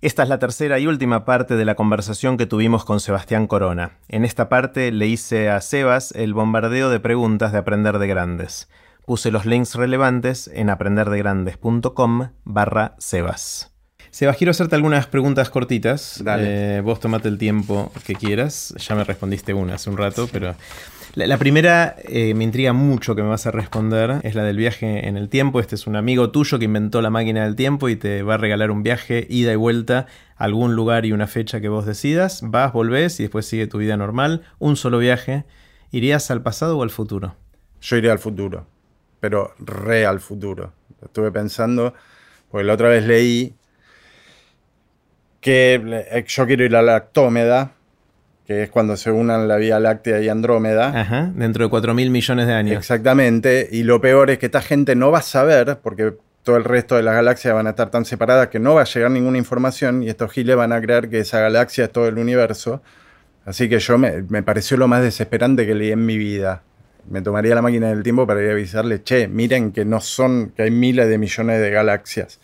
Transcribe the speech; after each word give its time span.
Esta 0.00 0.22
es 0.22 0.28
la 0.28 0.38
tercera 0.38 0.78
y 0.78 0.86
última 0.86 1.24
parte 1.24 1.56
de 1.56 1.64
la 1.64 1.74
conversación 1.74 2.36
que 2.36 2.46
tuvimos 2.46 2.84
con 2.84 3.00
Sebastián 3.00 3.48
Corona. 3.48 3.98
En 4.08 4.24
esta 4.24 4.48
parte 4.48 4.92
le 4.92 5.08
hice 5.08 5.50
a 5.50 5.60
Sebas 5.60 6.12
el 6.12 6.34
bombardeo 6.34 6.88
de 6.88 7.00
preguntas 7.00 7.50
de 7.50 7.58
Aprender 7.58 7.98
de 7.98 8.06
Grandes. 8.06 8.70
Puse 9.04 9.32
los 9.32 9.44
links 9.44 9.74
relevantes 9.74 10.48
en 10.54 10.70
aprenderdegrandes.com 10.70 12.28
barra 12.44 12.94
Sebas. 12.98 13.77
Sebas, 14.10 14.36
quiero 14.36 14.50
hacerte 14.50 14.74
algunas 14.74 15.06
preguntas 15.06 15.50
cortitas. 15.50 16.20
Dale. 16.24 16.76
Eh, 16.76 16.80
vos 16.80 17.00
tomate 17.00 17.28
el 17.28 17.38
tiempo 17.38 17.92
que 18.06 18.14
quieras. 18.14 18.74
Ya 18.78 18.94
me 18.94 19.04
respondiste 19.04 19.54
una 19.54 19.74
hace 19.74 19.90
un 19.90 19.96
rato, 19.96 20.28
pero 20.32 20.54
la, 21.14 21.26
la 21.26 21.36
primera 21.36 21.96
eh, 22.04 22.34
me 22.34 22.44
intriga 22.44 22.72
mucho 22.72 23.14
que 23.14 23.22
me 23.22 23.28
vas 23.28 23.46
a 23.46 23.50
responder. 23.50 24.20
Es 24.22 24.34
la 24.34 24.44
del 24.44 24.56
viaje 24.56 25.06
en 25.08 25.16
el 25.16 25.28
tiempo. 25.28 25.60
Este 25.60 25.74
es 25.74 25.86
un 25.86 25.96
amigo 25.96 26.30
tuyo 26.30 26.58
que 26.58 26.64
inventó 26.64 27.02
la 27.02 27.10
máquina 27.10 27.44
del 27.44 27.56
tiempo 27.56 27.88
y 27.88 27.96
te 27.96 28.22
va 28.22 28.34
a 28.34 28.38
regalar 28.38 28.70
un 28.70 28.82
viaje 28.82 29.26
ida 29.28 29.52
y 29.52 29.56
vuelta 29.56 30.06
a 30.36 30.44
algún 30.44 30.74
lugar 30.74 31.04
y 31.04 31.12
una 31.12 31.26
fecha 31.26 31.60
que 31.60 31.68
vos 31.68 31.86
decidas. 31.86 32.40
Vas, 32.42 32.72
volvés 32.72 33.20
y 33.20 33.24
después 33.24 33.46
sigue 33.46 33.66
tu 33.66 33.78
vida 33.78 33.96
normal. 33.96 34.42
Un 34.58 34.76
solo 34.76 34.98
viaje. 34.98 35.44
¿Irías 35.90 36.30
al 36.30 36.42
pasado 36.42 36.78
o 36.78 36.82
al 36.82 36.90
futuro? 36.90 37.34
Yo 37.80 37.96
iría 37.96 38.12
al 38.12 38.18
futuro, 38.18 38.66
pero 39.20 39.54
re 39.58 40.04
al 40.04 40.20
futuro. 40.20 40.72
Estuve 41.02 41.30
pensando, 41.30 41.94
porque 42.50 42.64
la 42.64 42.74
otra 42.74 42.88
vez 42.88 43.06
leí 43.06 43.54
que 45.40 45.80
eh, 46.10 46.24
yo 46.26 46.46
quiero 46.46 46.64
ir 46.64 46.76
a 46.76 46.82
la 46.82 46.96
Actómeda, 46.96 47.72
que 48.46 48.64
es 48.64 48.70
cuando 48.70 48.96
se 48.96 49.10
unan 49.10 49.46
la 49.46 49.56
Vía 49.56 49.78
Láctea 49.78 50.20
y 50.20 50.28
Andrómeda. 50.28 51.00
Ajá, 51.00 51.30
dentro 51.34 51.64
de 51.64 51.70
4 51.70 51.94
mil 51.94 52.10
millones 52.10 52.46
de 52.46 52.54
años. 52.54 52.78
Exactamente, 52.78 53.68
y 53.70 53.82
lo 53.82 54.00
peor 54.00 54.30
es 54.30 54.38
que 54.38 54.46
esta 54.46 54.62
gente 54.62 54.94
no 54.94 55.10
va 55.10 55.18
a 55.18 55.22
saber, 55.22 55.78
porque 55.82 56.14
todo 56.42 56.56
el 56.56 56.64
resto 56.64 56.96
de 56.96 57.02
las 57.02 57.14
galaxias 57.14 57.52
van 57.52 57.66
a 57.66 57.70
estar 57.70 57.90
tan 57.90 58.06
separadas 58.06 58.48
que 58.48 58.58
no 58.58 58.74
va 58.74 58.82
a 58.82 58.84
llegar 58.84 59.10
ninguna 59.10 59.36
información 59.36 60.02
y 60.02 60.08
estos 60.08 60.32
giles 60.32 60.56
van 60.56 60.72
a 60.72 60.80
creer 60.80 61.10
que 61.10 61.20
esa 61.20 61.40
galaxia 61.40 61.84
es 61.84 61.92
todo 61.92 62.08
el 62.08 62.16
universo. 62.16 62.82
Así 63.44 63.68
que 63.68 63.78
yo 63.78 63.98
me, 63.98 64.22
me 64.28 64.42
pareció 64.42 64.78
lo 64.78 64.88
más 64.88 65.02
desesperante 65.02 65.66
que 65.66 65.74
leí 65.74 65.92
en 65.92 66.06
mi 66.06 66.16
vida. 66.16 66.62
Me 67.10 67.22
tomaría 67.22 67.54
la 67.54 67.62
máquina 67.62 67.88
del 67.88 68.02
tiempo 68.02 68.26
para 68.26 68.42
ir 68.42 68.48
a 68.48 68.52
avisarle, 68.52 69.02
che, 69.02 69.28
miren 69.28 69.72
que 69.72 69.84
no 69.84 70.00
son, 70.00 70.52
que 70.56 70.62
hay 70.62 70.70
miles 70.70 71.08
de 71.08 71.18
millones 71.18 71.60
de 71.60 71.70
galaxias. 71.70 72.40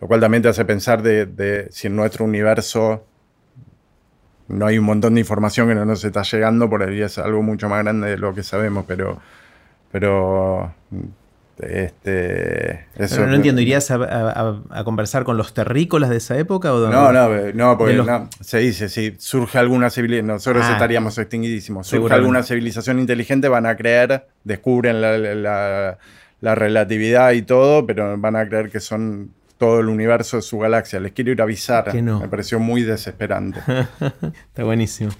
Lo 0.00 0.06
cual 0.08 0.20
también 0.20 0.42
te 0.42 0.48
hace 0.48 0.64
pensar 0.64 1.02
de, 1.02 1.26
de 1.26 1.68
si 1.70 1.86
en 1.88 1.96
nuestro 1.96 2.24
universo 2.24 3.04
no 4.48 4.66
hay 4.66 4.78
un 4.78 4.84
montón 4.84 5.14
de 5.14 5.20
información 5.20 5.68
que 5.68 5.74
no 5.74 5.84
nos 5.84 6.02
está 6.04 6.22
llegando, 6.22 6.68
por 6.70 6.82
ahí 6.82 7.00
es 7.02 7.18
algo 7.18 7.42
mucho 7.42 7.68
más 7.68 7.82
grande 7.84 8.08
de 8.10 8.16
lo 8.18 8.34
que 8.34 8.42
sabemos, 8.42 8.84
pero, 8.88 9.20
pero 9.92 10.72
este, 11.58 12.86
eso, 12.96 13.16
Pero 13.16 13.26
no 13.28 13.34
entiendo, 13.34 13.60
¿irías 13.60 13.90
a, 13.90 13.96
a- 13.96 14.60
a 14.70 14.84
conversar 14.84 15.24
con 15.24 15.36
los 15.36 15.52
terrícolas 15.54 16.10
de 16.10 16.16
esa 16.16 16.36
época? 16.38 16.72
O 16.72 16.88
No, 16.88 17.12
no, 17.12 17.28
no, 17.52 17.78
porque 17.78 17.92
de 17.92 17.98
los- 17.98 18.06
no, 18.06 18.28
se 18.40 18.58
dice, 18.58 18.88
si 18.88 19.14
surge 19.18 19.58
alguna 19.58 19.90
civilización, 19.90 20.26
nosotros 20.28 20.64
Ah. 20.66 20.72
estaríamos 20.72 21.18
extinguidísimos, 21.18 21.86
surge 21.86 22.14
alguna 22.14 22.42
civilización 22.42 22.98
inteligente, 22.98 23.48
van 23.48 23.66
a 23.66 23.76
creer, 23.76 24.26
descubren 24.44 25.00
la, 25.00 25.18
la- 25.18 25.98
la 26.40 26.54
relatividad 26.54 27.32
y 27.32 27.42
todo, 27.42 27.86
pero 27.86 28.16
van 28.18 28.34
a 28.36 28.48
creer 28.48 28.70
que 28.70 28.80
son 28.80 29.30
todo 29.60 29.78
el 29.80 29.88
universo 29.88 30.38
de 30.38 30.42
su 30.42 30.58
galaxia. 30.58 30.98
Les 31.00 31.12
quiero 31.12 31.30
ir 31.30 31.40
a 31.40 31.44
avisar. 31.44 31.92
Que 31.92 32.00
no. 32.02 32.18
Me 32.18 32.28
pareció 32.28 32.58
muy 32.58 32.82
desesperante. 32.82 33.60
Está 34.48 34.64
buenísimo. 34.64 35.10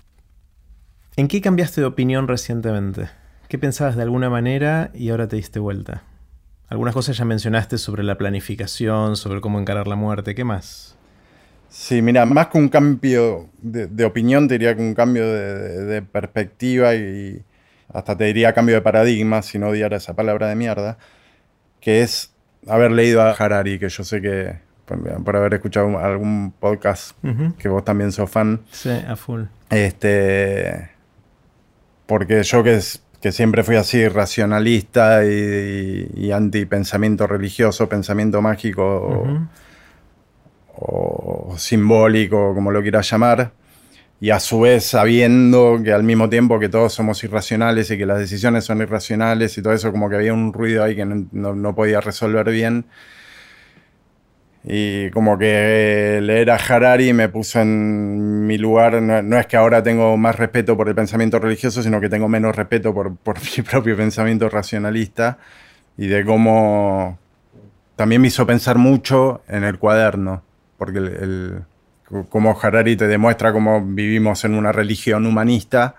¿En 1.16 1.28
qué 1.28 1.40
cambiaste 1.42 1.82
de 1.82 1.86
opinión 1.86 2.26
recientemente? 2.26 3.10
¿Qué 3.48 3.58
pensabas 3.58 3.96
de 3.96 4.02
alguna 4.02 4.30
manera 4.30 4.90
y 4.94 5.10
ahora 5.10 5.28
te 5.28 5.36
diste 5.36 5.58
vuelta? 5.58 6.04
Algunas 6.68 6.94
cosas 6.94 7.18
ya 7.18 7.24
mencionaste 7.26 7.76
sobre 7.78 8.02
la 8.02 8.16
planificación, 8.16 9.16
sobre 9.16 9.40
cómo 9.42 9.60
encarar 9.60 9.86
la 9.86 9.96
muerte. 9.96 10.34
¿Qué 10.34 10.44
más? 10.44 10.96
Sí, 11.68 12.00
mira, 12.00 12.24
más 12.26 12.46
que 12.48 12.58
un 12.58 12.68
cambio 12.70 13.50
de, 13.60 13.88
de 13.88 14.04
opinión, 14.04 14.48
te 14.48 14.54
diría 14.54 14.74
que 14.74 14.80
un 14.80 14.94
cambio 14.94 15.26
de, 15.26 15.54
de- 15.54 15.84
de 15.84 16.02
perspectiva 16.02 16.94
y 16.94 17.44
hasta 17.92 18.16
te 18.16 18.24
diría 18.24 18.54
cambio 18.54 18.74
de 18.76 18.80
paradigma, 18.82 19.42
si 19.42 19.58
no 19.58 19.68
odiara 19.68 19.96
esa 19.98 20.14
palabra 20.14 20.48
de 20.48 20.56
mierda, 20.56 20.96
que 21.80 22.02
es 22.02 22.32
haber 22.68 22.90
leído 22.92 23.22
a 23.22 23.30
Harari, 23.32 23.78
que 23.78 23.88
yo 23.88 24.04
sé 24.04 24.20
que 24.20 24.58
por, 25.24 25.36
haber 25.36 25.54
escuchado 25.54 25.98
algún 25.98 26.52
podcast 26.58 27.12
que 27.58 27.68
vos 27.68 27.84
también 27.84 28.10
sos 28.12 28.28
fan, 28.30 28.60
Sí, 28.70 28.90
a 28.90 29.14
full. 29.16 29.42
este, 29.70 30.90
porque 32.06 32.42
yo 32.42 32.62
que, 32.64 32.80
que 33.20 33.30
siempre 33.32 33.62
fui 33.62 33.76
así 33.76 34.08
racionalista 34.08 35.24
y, 35.24 36.10
y, 36.16 36.26
y 36.26 36.32
anti-pensamiento 36.32 37.26
religioso, 37.26 37.88
pensamiento 37.88 38.42
mágico 38.42 38.82
o- 38.84 39.40
o 40.82 41.54
simbólico, 41.58 42.54
como 42.54 42.70
lo 42.70 42.80
quieras 42.82 43.10
llamar, 43.10 43.52
y 44.20 44.30
a 44.30 44.40
su 44.40 44.60
vez 44.60 44.84
sabiendo 44.84 45.80
que 45.82 45.92
al 45.92 46.02
mismo 46.04 46.28
tiempo 46.28 46.58
que 46.58 46.68
todos 46.68 46.92
somos 46.92 47.24
irracionales 47.24 47.90
y 47.90 47.98
que 47.98 48.06
las 48.06 48.18
decisiones 48.18 48.64
son 48.64 48.80
irracionales 48.82 49.56
y 49.58 49.62
todo 49.62 49.72
eso, 49.72 49.92
como 49.92 50.10
que 50.10 50.16
había 50.16 50.34
un 50.34 50.52
ruido 50.52 50.84
ahí 50.84 50.94
que 50.96 51.06
no, 51.06 51.26
no- 51.32 51.54
no 51.54 51.74
podía 51.74 52.00
resolver 52.00 52.50
bien. 52.50 52.86
Y 54.62 55.10
como 55.10 55.38
que 55.38 56.20
leer 56.22 56.50
a 56.50 56.56
Harari 56.56 57.14
me 57.14 57.30
puso 57.30 57.60
en 57.60 58.46
mi 58.46 58.58
lugar, 58.58 59.00
no, 59.00 59.22
no 59.22 59.38
es 59.38 59.46
que 59.46 59.56
ahora 59.56 59.82
tengo 59.82 60.16
más 60.18 60.36
respeto 60.36 60.76
por 60.76 60.86
el 60.88 60.94
pensamiento 60.94 61.38
religioso, 61.38 61.82
sino 61.82 61.98
que 62.00 62.10
tengo 62.10 62.28
menos 62.28 62.54
respeto 62.54 62.92
por, 62.92 63.16
por 63.16 63.36
mi 63.56 63.62
propio 63.62 63.96
pensamiento 63.96 64.48
racionalista 64.50 65.38
y 65.96 66.08
de 66.08 66.24
cómo 66.24 67.18
también 67.96 68.22
me 68.22 68.28
hizo 68.28 68.46
pensar 68.46 68.78
mucho 68.78 69.42
en 69.48 69.64
el 69.64 69.78
cuaderno, 69.78 70.42
porque 70.78 70.98
el, 70.98 71.06
el- 71.08 71.62
como 72.28 72.58
Harari 72.60 72.96
te 72.96 73.06
demuestra 73.06 73.52
cómo 73.52 73.84
vivimos 73.84 74.44
en 74.44 74.54
una 74.54 74.72
religión 74.72 75.26
humanista, 75.26 75.94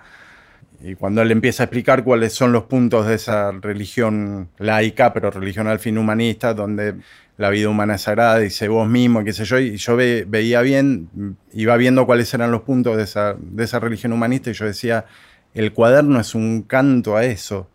y 0.84 0.96
cuando 0.96 1.22
él 1.22 1.32
empieza 1.32 1.64
a 1.64 1.66
explicar 1.66 2.04
cuáles 2.04 2.34
son 2.34 2.52
los 2.52 2.64
puntos 2.64 3.06
de 3.06 3.16
esa 3.16 3.52
religión 3.52 4.50
laica, 4.58 5.14
pero 5.14 5.30
religión 5.30 5.68
al 5.68 5.80
fin 5.80 5.98
humanista, 5.98 6.56
donde 6.56 6.96
la 7.38 7.50
vida 7.50 7.70
humana 7.70 7.96
es 7.96 8.02
sagrada, 8.02 8.40
dice 8.40 8.68
vos 8.68 8.90
mismo, 8.90 9.24
qué 9.24 9.32
sé 9.32 9.46
yo, 9.46 9.60
y 9.60 9.78
yo 9.78 9.96
ve- 9.96 10.26
veía 10.28 10.62
bien, 10.62 11.38
iba 11.54 11.78
viendo 11.78 12.06
cuáles 12.06 12.34
eran 12.34 12.52
los 12.52 12.62
puntos 12.62 12.98
de 12.98 13.04
esa, 13.04 13.36
de 13.40 13.64
esa 13.64 13.80
religión 13.80 14.12
humanista, 14.12 14.50
y 14.50 14.54
yo 14.54 14.66
decía, 14.66 15.06
el 15.54 15.72
cuaderno 15.72 16.20
es 16.20 16.34
un 16.34 16.64
canto 16.64 17.16
a 17.16 17.26
eso, 17.26 17.70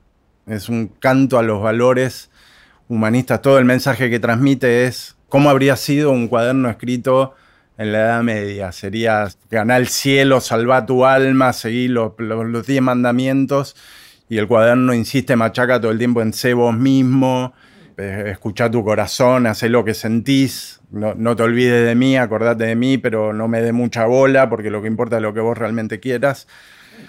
es 0.47 0.69
un 0.69 0.89
canto 0.89 1.39
a 1.39 1.43
los 1.43 1.63
valores 1.63 2.31
humanistas. 2.89 3.43
Todo 3.43 3.59
el 3.59 3.65
mensaje 3.65 4.11
que 4.11 4.19
transmite 4.19 4.85
es 4.85 5.17
cómo 5.29 5.51
habría 5.51 5.77
sido 5.77 6.11
un 6.11 6.29
cuaderno 6.29 6.69
escrito 6.71 7.35
en 7.79 7.93
la 7.93 7.99
Edad 7.99 8.23
Media. 8.23 8.73
Sería 8.73 9.29
ganar 9.51 9.81
el 9.81 9.89
cielo, 9.89 10.41
salvar 10.41 10.87
tu 10.87 11.05
alma, 11.05 11.53
seguir 11.53 11.91
los, 11.91 12.13
los, 12.19 12.47
los 12.47 12.67
diez 12.67 12.83
mandamientos. 12.83 13.77
Y 14.29 14.39
el 14.39 14.49
cuaderno 14.49 14.93
insiste, 14.93 15.37
machaca 15.37 15.81
todo 15.81 15.93
el 15.93 15.99
tiempo 15.99 16.21
en 16.21 16.33
sé 16.33 16.53
vos 16.53 16.77
mismo, 16.77 17.55
eh, 17.97 18.31
escucha 18.33 18.71
tu 18.71 18.85
corazón, 18.85 19.47
haz 19.47 19.63
lo 19.63 19.85
que 19.85 19.95
sentís. 19.95 20.81
No, 20.91 21.15
no 21.15 21.37
te 21.37 21.43
olvides 21.43 21.87
de 21.87 21.95
mí, 21.95 22.17
acordate 22.17 22.65
de 22.65 22.75
mí, 22.75 22.99
pero 22.99 23.33
no 23.33 23.49
me 23.49 23.61
dé 23.61 23.73
mucha 23.73 24.07
bola 24.07 24.49
porque 24.49 24.71
lo 24.71 24.83
que 24.83 24.89
importa 24.89 25.17
es 25.17 25.23
lo 25.23 25.33
que 25.33 25.41
vos 25.41 25.57
realmente 25.57 26.01
quieras 26.01 26.47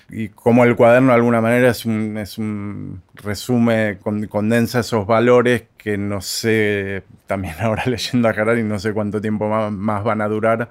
y 0.10 0.30
como 0.30 0.64
el 0.64 0.76
cuaderno 0.76 1.10
de 1.10 1.16
alguna 1.16 1.42
manera 1.42 1.70
es 1.70 1.86
un, 1.86 2.18
es 2.18 2.38
un 2.38 3.02
resume, 3.16 3.98
con- 4.02 4.26
condensa 4.28 4.80
esos 4.80 5.06
valores 5.06 5.64
que 5.78 5.98
no 5.98 6.22
sé, 6.22 7.04
también 7.26 7.56
ahora 7.62 7.84
leyendo 7.86 8.28
a 8.28 8.32
Harari, 8.32 8.64
no 8.64 8.80
sé 8.80 8.94
cuánto 8.94 9.20
tiempo 9.22 9.50
más, 9.50 9.72
más 9.72 10.04
van 10.04 10.22
a 10.22 10.28
durar. 10.28 10.70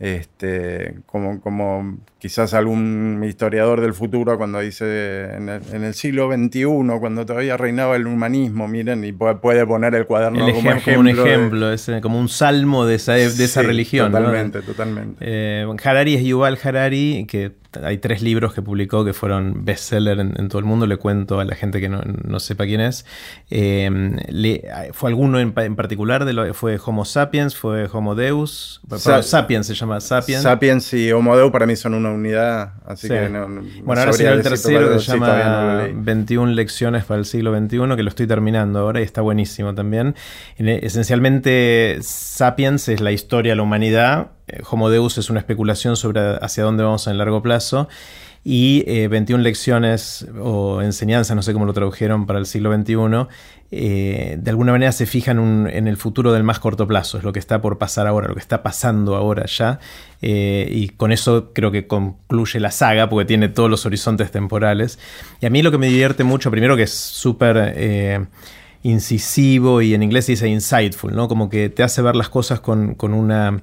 Este, 0.00 0.96
como, 1.06 1.40
como 1.40 1.98
quizás 2.18 2.54
algún 2.54 3.22
historiador 3.24 3.80
del 3.80 3.94
futuro 3.94 4.36
cuando 4.36 4.58
dice 4.58 5.32
en 5.36 5.48
el, 5.48 5.62
en 5.72 5.84
el 5.84 5.94
siglo 5.94 6.28
XXI, 6.32 6.64
cuando 6.98 7.24
todavía 7.24 7.56
reinaba 7.56 7.94
el 7.94 8.08
humanismo, 8.08 8.66
miren, 8.66 9.04
y 9.04 9.12
puede, 9.12 9.64
poner 9.64 9.94
el 9.94 10.06
cuaderno 10.06 10.48
El 10.48 10.54
como 10.54 10.70
ejem- 10.72 10.76
ejemplo. 10.78 10.92
como 10.96 11.00
un 11.00 11.06
de- 11.16 11.22
ejemplo, 11.32 11.72
es 11.72 11.90
como 12.02 12.18
un 12.18 12.28
salmo 12.28 12.84
de 12.84 12.96
esa, 12.96 13.12
de 13.12 13.26
esa 13.26 13.62
religión. 13.62 14.10
¿no? 14.10 14.18
Totalmente, 14.18 14.62
totalmente. 14.62 15.16
Eh, 15.20 15.66
Harari 15.84 16.14
es 16.16 16.24
Yuval 16.24 16.58
Harari, 16.64 17.24
que 17.28 17.52
hay 17.82 17.98
tres 17.98 18.22
libros 18.22 18.54
que 18.54 18.62
publicó 18.62 19.04
que 19.04 19.12
fueron 19.12 19.64
bestseller 19.64 20.18
en, 20.20 20.34
en 20.38 20.48
todo 20.48 20.58
el 20.58 20.64
mundo. 20.64 20.86
Le 20.86 20.96
cuento 20.96 21.40
a 21.40 21.44
la 21.44 21.54
gente 21.54 21.80
que 21.80 21.88
no, 21.88 22.00
no 22.24 22.40
sepa 22.40 22.64
quién 22.64 22.80
es. 22.80 23.06
Eh, 23.50 23.90
le- 24.28 24.64
¿Fue 24.92 25.10
alguno 25.10 25.38
en, 25.40 25.52
en 25.56 25.76
particular? 25.76 26.24
De 26.24 26.32
lo, 26.32 26.52
¿Fue 26.54 26.78
Homo 26.84 27.04
sapiens? 27.04 27.56
¿Fue 27.56 27.88
Homo 27.92 28.14
Deus? 28.14 28.80
Sa- 28.96 29.22
sapiens 29.22 29.66
se 29.66 29.74
llama 29.74 30.00
Sapiens. 30.00 30.42
Sapiens 30.42 30.92
y 30.94 31.12
Homo 31.12 31.36
Deus 31.36 31.50
para 31.50 31.66
mí 31.66 31.76
son 31.76 31.94
una 31.94 32.10
unidad, 32.10 32.74
así 32.86 33.08
Sí. 33.08 33.14
que 33.14 33.28
no, 33.28 33.48
no- 33.48 33.62
no 33.62 33.68
Bueno, 33.84 34.00
ahora 34.02 34.12
será 34.12 34.32
el 34.32 34.42
tercero 34.42 34.92
que 34.92 34.98
se 34.98 35.12
llama 35.12 35.82
leí. 35.84 35.92
21 35.96 36.52
lecciones 36.52 37.04
para 37.04 37.18
el 37.20 37.24
siglo 37.26 37.56
XXI, 37.56 37.96
que 37.96 38.02
lo 38.02 38.08
estoy 38.08 38.26
terminando 38.26 38.78
ahora 38.80 39.00
y 39.00 39.04
está 39.04 39.20
buenísimo 39.22 39.74
también. 39.74 40.14
En- 40.58 40.68
esencialmente, 40.68 41.98
Sapiens 42.02 42.88
es 42.88 43.00
la 43.00 43.12
historia 43.12 43.52
de 43.52 43.56
la 43.56 43.62
humanidad, 43.62 44.28
Homo 44.70 44.90
Deus 44.90 45.18
es 45.18 45.30
una 45.30 45.40
especulación 45.40 45.96
sobre 45.96 46.20
hacia 46.40 46.64
dónde 46.64 46.82
vamos 46.82 47.06
en 47.06 47.12
el 47.12 47.18
largo 47.18 47.42
plazo. 47.42 47.88
y 48.44 48.82
21 49.08 49.40
eh, 49.40 49.44
lecciones 49.44 50.26
o 50.40 50.82
enseñanzas, 50.82 51.36
no 51.36 51.42
sé 51.42 51.52
cómo 51.52 51.64
lo 51.64 51.72
tradujeron 51.72 52.26
para 52.26 52.40
el 52.40 52.46
siglo 52.46 52.74
XXI, 52.76 53.28
eh, 53.70 54.36
de 54.40 54.50
alguna 54.50 54.72
manera 54.72 54.90
se 54.90 55.06
fijan 55.06 55.68
en 55.68 55.86
el 55.86 55.96
futuro 55.96 56.32
del 56.32 56.42
más 56.42 56.58
corto 56.58 56.88
plazo, 56.88 57.18
es 57.18 57.24
lo 57.24 57.32
que 57.32 57.38
está 57.38 57.60
por 57.62 57.78
pasar 57.78 58.08
ahora, 58.08 58.26
lo 58.26 58.34
que 58.34 58.40
está 58.40 58.64
pasando 58.64 59.14
ahora 59.14 59.46
ya, 59.46 59.78
eh, 60.22 60.68
y 60.68 60.88
con 60.88 61.12
eso 61.12 61.52
creo 61.52 61.70
que 61.70 61.86
concluye 61.86 62.58
la 62.58 62.72
saga 62.72 63.08
porque 63.08 63.26
tiene 63.26 63.48
todos 63.48 63.70
los 63.70 63.86
horizontes 63.86 64.32
temporales. 64.32 64.98
Y 65.40 65.46
a 65.46 65.50
mí 65.50 65.62
lo 65.62 65.70
que 65.70 65.78
me 65.78 65.86
divierte 65.86 66.24
mucho, 66.24 66.50
primero 66.50 66.76
que 66.76 66.82
es 66.82 66.92
súper 66.92 68.28
incisivo 68.82 69.80
y 69.80 69.94
en 69.94 70.02
inglés 70.02 70.26
dice 70.26 70.48
insightful, 70.48 71.14
¿no? 71.14 71.28
Como 71.28 71.48
que 71.48 71.68
te 71.68 71.84
hace 71.84 72.02
ver 72.02 72.16
las 72.16 72.28
cosas 72.28 72.58
con, 72.58 72.94
con 72.94 73.14
una 73.14 73.62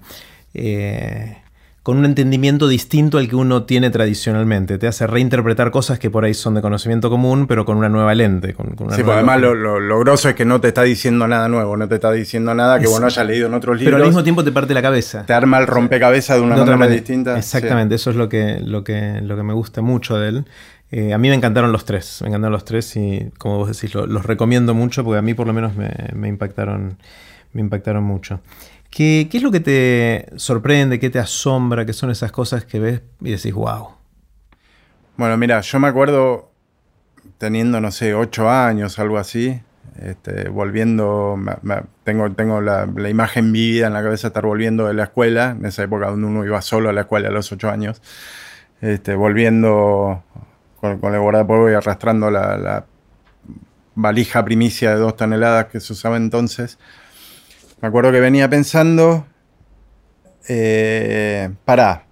con 1.90 1.98
un 1.98 2.06
entendimiento 2.06 2.68
distinto 2.68 3.18
al 3.18 3.28
que 3.28 3.36
uno 3.36 3.63
tiene 3.63 3.90
tradicionalmente. 3.90 4.78
Te 4.78 4.86
hace 4.86 5.07
reinterpretar 5.07 5.72
cosas 5.72 5.98
que 5.98 6.12
por 6.12 6.24
ahí 6.24 6.36
son 6.36 6.54
de 6.54 6.62
conocimiento 6.62 7.10
común, 7.10 7.48
pero 7.48 7.66
con 7.66 7.78
una 7.78 7.90
nueva 7.90 8.13
lente. 8.13 8.54
Con, 8.54 8.75
sí, 8.92 9.01
pues 9.01 9.10
además 9.10 9.42
lo, 9.42 9.56
lo, 9.56 10.00
grosso 10.00 10.30
es 10.30 10.36
que 10.36 10.46
no 10.46 10.62
te 10.62 10.68
está 10.68 10.84
diciendo 10.84 11.28
nada 11.28 11.48
nuevo, 11.48 11.78
no 11.78 11.88
te 11.88 11.96
está 11.96 12.12
diciendo 12.12 12.54
nada 12.54 12.80
que 12.80 12.86
vos 12.86 13.00
no 13.00 13.07
hayas 13.07 13.25
leído 13.25 13.48
en 13.48 13.56
otros 13.56 13.78
libros. 13.78 13.94
Pero 13.94 14.04
al 14.04 14.10
mismo 14.10 14.24
tiempo 14.24 14.44
te 14.44 14.51
parte 14.51 14.75
la 14.75 14.84
cabeza. 14.84 15.25
Te 15.25 15.34
arma 15.34 15.57
el 15.57 15.66
rompecabezas 15.66 16.38
de 16.38 16.44
una 16.44 16.63
manera, 16.63 16.88
distinta. 16.88 17.38
Exactamente, 17.38 17.96
eso 17.96 18.12
es 18.12 18.18
lo 18.18 18.30
que, 18.30 18.60
lo, 18.63 18.84
que, 18.84 19.19
lo 19.24 19.36
que 19.36 19.44
me 19.44 19.54
gusta 19.54 19.81
mucho 19.81 20.19
de 20.19 20.30
él. 20.30 20.46
Eh, 20.92 21.13
a 21.13 21.18
mí 21.18 21.30
me 21.30 21.36
encantaron 21.36 21.72
los 21.72 21.86
tres, 21.86 22.19
me 22.22 22.28
encantaron 22.28 22.51
los 22.51 22.66
tres 22.66 22.96
y 22.98 23.31
como 23.40 23.57
vos 23.57 23.68
decís, 23.68 23.96
los 23.96 24.25
recomiendo 24.25 24.75
mucho 24.75 25.04
porque 25.04 25.18
a 25.18 25.22
mí 25.24 25.34
por 25.34 25.48
lo 25.48 25.54
menos 25.54 25.75
me, 25.75 25.92
me 26.13 26.28
impactaron, 26.28 26.98
me 27.54 27.62
impactaron 27.62 28.04
mucho. 28.04 28.42
¿Qué, 28.89 29.30
es 29.31 29.44
lo 29.44 29.51
que 29.51 29.59
te 29.59 30.30
sorprende, 30.36 31.00
qué 31.00 31.09
te 31.09 31.19
asombra, 31.19 31.86
qué 31.86 31.94
son 31.94 32.09
esas 32.09 32.31
cosas 32.31 32.65
que 32.65 32.80
ves 32.80 33.01
y 33.21 33.31
decís, 33.31 33.53
wow? 33.53 33.89
Bueno, 35.15 35.38
mira, 35.38 35.62
yo 35.62 35.80
me 35.80 35.88
acuerdo 35.88 36.51
teniendo, 37.38 37.80
no 37.80 37.91
sé, 37.91 38.13
ocho 38.15 38.50
años, 38.50 38.97
algo 39.00 39.18
así, 39.18 39.62
este, 40.01 40.50
volviendo, 40.50 41.38
tengo, 42.03 42.31
tengo 42.31 42.62
la, 42.62 42.88
imagen 43.09 43.51
vívida 43.51 43.88
en 43.88 43.94
la 43.94 44.01
cabeza 44.01 44.24
de 44.24 44.30
estar 44.30 44.45
volviendo 44.45 44.88
de 44.88 44.94
la 44.94 45.03
escuela, 45.03 45.56
en 45.57 45.65
esa 45.65 45.83
época 45.83 46.07
donde 46.07 46.27
uno 46.27 46.44
iba 46.45 46.62
solo 46.62 46.89
a 46.89 46.94
la 46.94 47.01
escuela 47.01 47.30
a 47.30 47.31
los 47.31 47.51
ocho 47.51 47.69
años, 47.69 48.01
este, 48.81 49.13
volviendo 49.13 50.24
con, 50.80 51.13
el 51.13 51.19
guardapolvo 51.19 51.69
y 51.69 51.74
arrastrando 51.74 52.31
la, 52.31 52.57
la 52.57 52.86
valija 53.94 54.44
primicia 54.44 54.91
de 54.91 54.97
dos 54.97 55.15
toneladas 55.15 55.65
que 55.65 55.80
se 55.80 55.94
usaba 55.94 56.18
entonces 56.18 56.80
me 57.81 57.88
acuerdo 57.88 58.12
que 58.12 58.20
venía 58.20 58.50
pensando, 58.50 59.26
eh, 60.48 61.50
pará, 61.66 62.06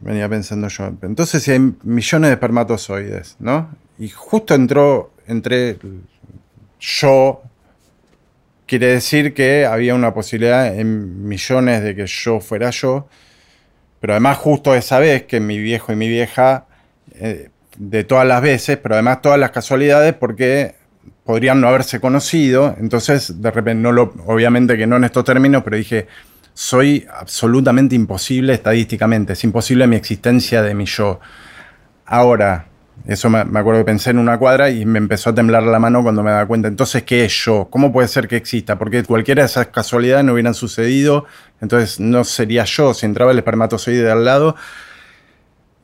venía 0.00 0.28
pensando 0.28 0.68
yo. 0.68 0.92
Entonces 1.02 1.42
si 1.42 1.52
hay 1.52 1.74
millones 1.82 2.28
de 2.28 2.34
espermatozoides, 2.34 3.36
¿no? 3.38 3.70
Y 3.98 4.08
justo 4.08 4.54
entró, 4.54 5.12
entre 5.26 5.78
yo, 6.80 7.42
quiere 8.66 8.88
decir 8.88 9.34
que 9.34 9.66
había 9.66 9.94
una 9.94 10.12
posibilidad 10.12 10.74
en 10.74 11.26
millones 11.26 11.82
de 11.82 11.94
que 11.94 12.06
yo 12.06 12.40
fuera 12.40 12.70
yo, 12.70 13.08
pero 14.00 14.12
además 14.12 14.38
justo 14.38 14.74
esa 14.74 14.98
vez 14.98 15.24
que 15.24 15.40
mi 15.40 15.58
viejo 15.58 15.92
y 15.92 15.96
mi 15.96 16.08
vieja, 16.08 16.66
eh, 17.14 17.50
de 17.78 18.04
todas 18.04 18.26
las 18.26 18.42
veces, 18.42 18.78
pero 18.78 18.94
además 18.94 19.22
todas 19.22 19.38
las 19.38 19.50
casualidades, 19.50 20.14
porque 20.14 20.75
podrían 21.26 21.60
no 21.60 21.68
haberse 21.68 22.00
conocido, 22.00 22.76
entonces 22.78 23.42
de 23.42 23.50
repente, 23.50 23.82
no 23.82 23.90
lo, 23.90 24.14
obviamente 24.26 24.78
que 24.78 24.86
no 24.86 24.96
en 24.96 25.04
estos 25.04 25.24
términos, 25.24 25.62
pero 25.64 25.76
dije, 25.76 26.06
soy 26.54 27.04
absolutamente 27.12 27.96
imposible 27.96 28.54
estadísticamente, 28.54 29.32
es 29.34 29.44
imposible 29.44 29.88
mi 29.88 29.96
existencia 29.96 30.62
de 30.62 30.74
mi 30.74 30.86
yo. 30.86 31.18
Ahora, 32.06 32.66
eso 33.06 33.28
me, 33.28 33.40
acuerdo 33.40 33.80
que 33.80 33.84
pensé 33.84 34.10
en 34.10 34.18
una 34.18 34.38
cuadra 34.38 34.70
y 34.70 34.86
me 34.86 34.98
empezó 34.98 35.30
a 35.30 35.34
temblar 35.34 35.64
la 35.64 35.80
mano 35.80 36.02
cuando 36.02 36.22
me 36.22 36.30
daba 36.30 36.46
cuenta, 36.46 36.68
entonces, 36.68 37.02
¿qué 37.02 37.24
es 37.24 37.44
yo? 37.44 37.66
¿Cómo 37.70 37.92
puede 37.92 38.06
ser 38.06 38.28
que 38.28 38.36
exista? 38.36 38.78
Porque 38.78 39.02
cualquiera 39.02 39.42
de 39.42 39.46
esas 39.46 39.66
casualidades 39.66 40.24
no 40.24 40.32
hubieran 40.32 40.54
sucedido, 40.54 41.26
entonces 41.60 41.98
no 41.98 42.22
sería 42.22 42.64
yo, 42.64 42.94
si 42.94 43.04
entraba 43.04 43.32
el 43.32 43.38
espermatozoide 43.38 44.04
de 44.04 44.12
al 44.12 44.24
lado, 44.24 44.54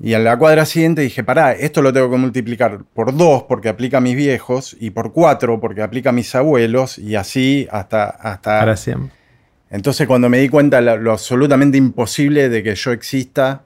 y 0.05 0.15
en 0.15 0.25
la 0.25 0.37
cuadra 0.37 0.67
siguiente 0.67 1.03
dije, 1.03 1.23
pará, 1.23 1.53
esto 1.53 1.81
lo 1.81 1.93
tengo 1.93 2.11
que 2.11 2.17
multiplicar 2.17 2.81
por 2.93 3.17
dos 3.17 3.45
porque 3.45 3.69
aplica 3.69 3.99
a 3.99 4.01
mis 4.01 4.17
viejos 4.17 4.77
y 4.81 4.91
por 4.91 5.13
cuatro 5.13 5.61
porque 5.61 5.81
aplica 5.81 6.11
a 6.11 6.13
mis 6.13 6.35
abuelos 6.35 6.99
y 6.99 7.15
así 7.15 7.69
hasta... 7.71 8.07
hasta... 8.07 8.59
Para 8.59 8.77
siempre. 8.77 9.13
Entonces 9.71 10.09
cuando 10.09 10.29
me 10.29 10.39
di 10.39 10.49
cuenta 10.49 10.81
lo, 10.81 10.97
lo 10.97 11.13
absolutamente 11.13 11.79
imposible 11.79 12.49
de 12.49 12.65
que 12.65 12.75
yo 12.75 12.91
exista, 12.91 13.63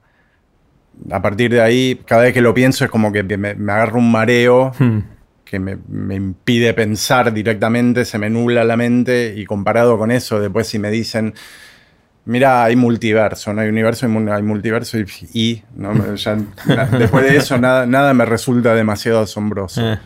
a 1.11 1.23
partir 1.23 1.53
de 1.53 1.63
ahí, 1.63 2.03
cada 2.07 2.25
vez 2.25 2.35
que 2.35 2.43
lo 2.43 2.53
pienso 2.53 2.85
es 2.85 2.91
como 2.91 3.11
que 3.13 3.23
me, 3.23 3.55
me 3.55 3.73
agarro 3.73 3.99
un 3.99 4.13
mareo 4.13 4.73
hmm. 4.79 4.99
que 5.43 5.59
me, 5.59 5.79
me, 5.89 6.17
impide 6.17 6.75
pensar 6.75 7.33
directamente, 7.33 8.05
se 8.05 8.19
me 8.19 8.29
nubla 8.29 8.63
la 8.63 8.77
mente 8.77 9.33
y 9.35 9.47
comparado 9.47 9.97
con 9.97 10.11
eso, 10.11 10.39
después 10.39 10.67
si 10.67 10.79
me 10.79 10.91
dicen 10.91 11.33
Mira, 12.27 12.65
hay 12.65 12.75
multiverso, 12.75 13.53
no 13.53 13.61
hay 13.61 13.69
universo, 13.69 14.07
hay 14.07 14.43
multiverso 14.43 14.99
y, 14.99 15.63
después 16.99 17.25
de 17.25 17.37
eso 17.37 17.57
nada, 17.57 17.87
nada 17.87 18.13
me 18.15 18.25
resulta 18.25 18.75
demasiado 18.75 19.21
asombroso. 19.21 19.81
Eh. 19.81 19.99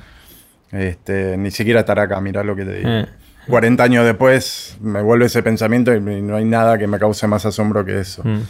Este, 0.70 1.38
ni 1.38 1.50
siquiera 1.50 1.81
estar 1.81 1.99
acá, 1.99 2.20
mira 2.20 2.44
lo 2.44 2.55
que 2.55 2.67
te 2.67 2.75
digo. 2.75 3.08
40 3.49 3.82
eh. 3.82 3.87
años 3.87 4.05
después 4.05 4.76
me 4.82 5.00
vuelve 5.00 5.26
ese 5.26 5.43
pensamiento 5.43 5.94
y 5.94 6.00
no 6.00 6.37
hay 6.37 6.44
nada 6.44 6.76
que 6.76 6.87
me 6.87 6.99
cause 6.99 7.26
más 7.26 7.46
asombro 7.46 7.87
que 7.87 7.99
eso. 7.99 8.22
Mm. 8.22 8.43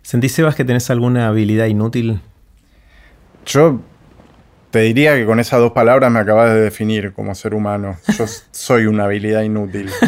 ¿Sentís, 0.00 0.32
Sebas, 0.32 0.54
que 0.54 0.64
tenés 0.64 0.88
alguna 0.88 1.28
habilidad 1.28 1.66
inútil? 1.66 2.22
Yo 3.44 3.82
te 4.70 4.80
diría 4.80 5.14
que 5.14 5.26
con 5.26 5.40
esas 5.40 5.60
dos 5.60 5.72
palabras 5.72 6.10
me 6.10 6.20
acabas 6.20 6.54
de 6.54 6.60
definir 6.60 7.12
como 7.12 7.34
ser 7.34 7.54
humano. 7.54 7.98
Yo 8.16 8.24
soy 8.50 8.86
una 8.86 9.04
habilidad 9.04 9.42
inútil. 9.42 9.90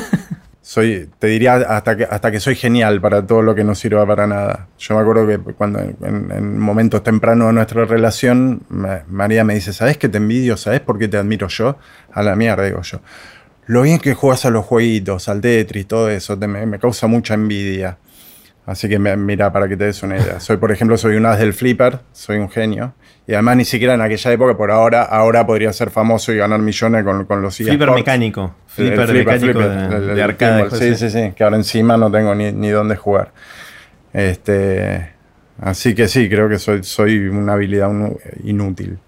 soy, 0.63 1.11
te 1.19 1.27
diría 1.27 1.57
hasta 1.57 1.97
que, 1.97 2.05
hasta 2.05 2.31
que 2.31 2.39
soy 2.39 2.55
genial 2.55 3.01
para 3.01 3.27
todo 3.27 3.43
lo 3.43 3.53
que 3.55 3.65
no 3.65 3.75
sirva 3.75 4.07
para 4.07 4.29
nada. 4.29 4.69
Yo 4.79 4.95
me 4.95 5.01
acuerdo 5.01 5.27
que 5.27 5.39
cuando 5.55 5.81
en, 5.81 6.59
momentos 6.59 7.03
tempranos 7.03 7.49
de 7.49 7.53
nuestra 7.55 7.85
relación, 7.85 8.63
María 9.09 9.43
me 9.43 9.55
dice, 9.55 9.73
¿sabes 9.73 9.99
qué 9.99 10.09
te 10.09 10.19
envidio? 10.19 10.57
¿Sabes 10.57 10.81
por 10.81 10.99
qué 10.99 11.09
te 11.09 11.17
admiro 11.17 11.49
yo? 11.49 11.77
A 12.13 12.23
la 12.23 12.37
mierda, 12.37 12.65
digo 12.65 12.81
yo. 12.83 13.01
Lo 13.67 13.83
bien 13.83 13.99
que 13.99 14.15
juegas 14.15 14.45
a 14.45 14.51
los 14.51 14.65
jueguitos, 14.65 15.29
al 15.29 15.41
Tetris, 15.41 15.87
todo 15.87 16.09
eso, 16.09 16.37
me, 16.37 16.79
causa 16.79 17.09
mucha 17.09 17.35
envidia. 17.35 17.99
Así 18.65 18.89
que 18.89 18.99
mira, 18.99 19.53
para 19.53 19.69
que 19.69 19.77
te 19.77 19.85
des 19.85 20.03
una 20.03 20.17
idea. 20.17 20.39
Soy, 20.39 20.57
por 20.57 20.71
ejemplo, 20.71 20.97
soy 20.97 21.17
un 21.17 21.27
as 21.27 21.39
del 21.39 21.53
flipper, 21.53 21.99
soy 22.13 22.39
un 22.39 22.49
genio. 22.49 22.95
Y 23.27 23.35
además 23.35 23.57
ni 23.57 23.65
siquiera 23.65 23.95
en 23.95 24.01
aquella 24.01 24.33
época, 24.33 24.57
por 24.57 24.71
ahora, 24.71 25.03
ahora 25.03 25.47
podría 25.47 25.73
ser 25.73 25.91
famoso 25.91 26.33
y 26.33 26.37
ganar 26.37 26.61
millones 26.61 27.05
con, 27.05 27.25
con 27.25 27.43
los 27.43 27.57
Flipper 27.57 27.91
mecánico. 27.91 28.55
Flipper, 28.67 29.13
mecánico 29.13 29.59
de, 29.59 30.23
arcade. 30.23 30.71
sí, 30.71 30.95
sí, 30.97 31.11
sí, 31.11 31.33
que 31.37 31.45
ahora 31.45 31.57
encima 31.57 31.97
no 31.97 32.11
tengo 32.11 32.35
ni, 32.35 32.53
ni 32.53 32.69
dónde 32.71 32.97
jugar. 32.97 33.33
Este, 34.13 35.11
así 35.61 35.95
que 35.95 36.09
sí, 36.09 36.29
creo 36.29 36.49
que 36.49 36.59
soy, 36.59 36.83
soy 36.85 37.29
una 37.29 37.55
habilidad 37.55 37.91
inútil, 38.45 38.99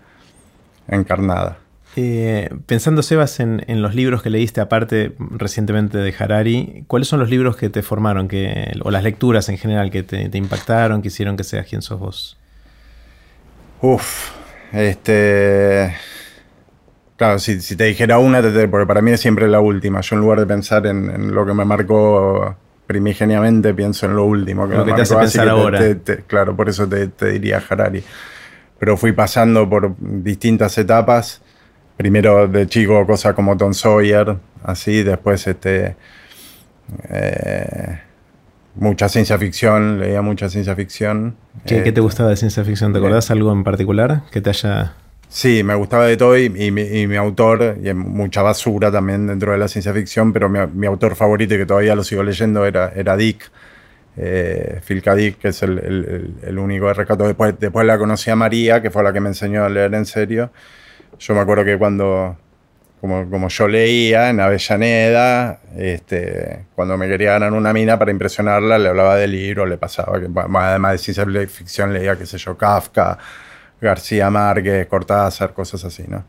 encarnada. 0.88 1.58
Eh, 1.96 2.50
pensando, 2.66 3.02
Sebas, 3.02 3.38
en, 3.38 3.64
en, 3.68 3.80
los 3.80 3.94
libros 3.94 4.22
que 4.22 4.30
leíste, 4.30 4.60
aparte 4.60 5.14
recientemente 5.18 5.98
de 5.98 6.14
Harari, 6.18 6.84
¿cuáles 6.88 7.06
son 7.06 7.20
los 7.20 7.30
libros 7.30 7.56
que 7.56 7.70
te 7.70 7.82
formaron, 7.82 8.26
que, 8.26 8.72
o 8.82 8.90
las 8.90 9.04
lecturas 9.04 9.48
en 9.48 9.58
general 9.58 9.90
que 9.90 10.02
te, 10.02 10.28
te 10.28 10.38
impactaron, 10.38 11.02
que 11.02 11.08
hicieron 11.08 11.36
que 11.36 11.44
seas 11.44 11.66
quien 11.66 11.82
sos 11.82 12.00
vos? 12.00 12.36
Uf, 13.80 14.30
este. 14.72 15.94
Claro, 17.16 17.38
si, 17.38 17.76
te 17.76 17.84
dijera 17.84 18.18
una, 18.18 18.42
porque 18.70 18.86
para 18.86 19.00
mí 19.00 19.12
es 19.12 19.20
siempre 19.20 19.46
la 19.46 19.60
última. 19.60 20.00
Yo 20.00 20.16
en 20.16 20.22
lugar 20.22 20.40
de 20.40 20.46
pensar 20.46 20.86
en, 20.86 21.32
lo 21.32 21.46
que 21.46 21.54
me 21.54 21.64
marcó 21.64 22.56
primigeniamente, 22.86 23.72
pienso 23.72 24.06
en 24.06 24.16
lo 24.16 24.24
último. 24.24 24.68
Que 24.68 24.76
lo 24.76 24.84
que 24.84 24.94
te 24.94 25.02
hace 25.02 25.14
pensar 25.14 25.48
ahora. 25.48 25.80
claro, 26.26 26.56
por 26.56 26.68
eso 26.68 26.88
te, 26.88 27.30
diría 27.30 27.62
Harari. 27.68 28.02
Pero 28.78 28.96
fui 28.96 29.12
pasando 29.12 29.68
por 29.68 29.94
distintas 29.98 30.76
etapas. 30.76 31.40
Primero 31.96 32.48
de 32.48 32.66
chico, 32.66 33.06
cosas 33.06 33.34
como 33.34 33.56
Tom 33.56 33.72
Sawyer, 33.72 34.36
así. 34.62 35.02
Después, 35.02 35.46
este. 35.46 35.96
Eh, 37.08 37.98
mucha 38.74 39.08
ciencia 39.08 39.38
ficción, 39.38 40.00
leía 40.00 40.22
mucha 40.22 40.48
ciencia 40.48 40.74
ficción. 40.74 41.36
¿Qué, 41.66 41.80
te 41.80 41.90
eh, 41.90 42.02
gustaba 42.02 42.30
de 42.30 42.36
ciencia 42.36 42.64
ficción? 42.64 42.92
¿Te 42.92 42.98
acordás 42.98 43.30
algo 43.30 43.52
en 43.52 43.64
particular 43.64 44.22
que 44.30 44.40
te 44.40 44.50
haya...? 44.50 44.94
Sí, 45.28 45.64
me 45.64 45.74
gustaba 45.74 46.06
de 46.06 46.16
todo 46.16 46.38
y, 46.38 46.48
mi, 46.48 47.16
autor, 47.16 47.78
y 47.82 47.92
mucha 47.92 48.42
basura 48.42 48.92
también 48.92 49.26
dentro 49.26 49.50
de 49.50 49.58
la 49.58 49.66
ciencia 49.66 49.92
ficción, 49.92 50.32
pero 50.32 50.48
mi, 50.48 50.86
autor 50.86 51.16
favorito 51.16 51.54
y 51.54 51.58
que 51.58 51.66
todavía 51.66 51.96
lo 51.96 52.04
sigo 52.04 52.22
leyendo 52.22 52.64
era, 52.64 52.92
era 52.94 53.16
Dick, 53.16 53.50
eh, 54.16 54.80
Phil 54.86 55.02
K. 55.02 55.14
Dick, 55.16 55.38
que 55.38 55.48
es 55.48 55.60
el, 55.64 56.36
el, 56.40 56.58
único 56.58 56.86
de 56.86 56.94
rescato. 56.94 57.26
Después, 57.26 57.54
después 57.58 57.84
la 57.84 57.98
conocí 57.98 58.30
a 58.30 58.36
María, 58.36 58.80
que 58.80 58.90
fue 58.90 59.02
la 59.02 59.12
que 59.12 59.20
me 59.20 59.28
enseñó 59.28 59.64
a 59.64 59.68
leer 59.68 59.92
en 59.94 60.06
serio. 60.06 60.50
Yo 61.18 61.34
me 61.34 61.40
acuerdo 61.40 61.64
que 61.64 61.78
cuando 61.78 62.36
como, 63.28 63.48
yo 63.48 63.68
leía 63.68 64.30
en 64.30 64.40
Avellaneda, 64.40 65.60
este, 65.76 66.64
cuando 66.74 66.96
me 66.96 67.06
quería 67.06 67.32
ganar 67.32 67.52
una 67.52 67.70
mina 67.74 67.98
para 67.98 68.10
impresionarla, 68.10 68.78
le 68.78 68.88
hablaba 68.88 69.16
del 69.16 69.32
libro, 69.32 69.66
le 69.66 69.76
pasaba 69.76 70.18
que 70.18 70.28
además 70.34 70.92
de 70.92 70.98
ciencia 70.98 71.26
ficción 71.46 71.92
leía, 71.92 72.16
qué 72.16 72.24
sé 72.24 72.38
yo, 72.38 72.56
Kafka, 72.56 73.18
García 73.78 74.30
Márquez, 74.30 74.86
Cortázar, 74.86 75.52
cosas 75.52 75.84
así, 75.84 76.04
¿no? 76.08 76.24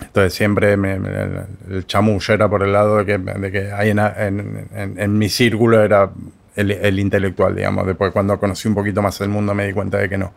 Entonces 0.00 0.34
siempre 0.34 0.74
el, 0.74 1.84
chamullo 1.86 2.32
era 2.32 2.48
por 2.48 2.62
el 2.62 2.72
lado 2.72 2.98
de 2.98 3.04
que, 3.04 3.18
de 3.18 3.50
que 3.50 3.72
ahí 3.72 3.90
en, 3.90 5.18
mi 5.18 5.28
círculo 5.28 5.82
era 5.82 6.10
el, 6.54 6.98
intelectual, 7.00 7.56
digamos. 7.56 7.84
Después 7.84 8.12
cuando 8.12 8.38
conocí 8.38 8.68
un 8.68 8.76
poquito 8.76 9.02
más 9.02 9.20
el 9.20 9.30
mundo 9.30 9.52
me 9.52 9.66
di 9.66 9.72
cuenta 9.72 9.98
de 9.98 10.08
que 10.08 10.16
no. 10.16 10.32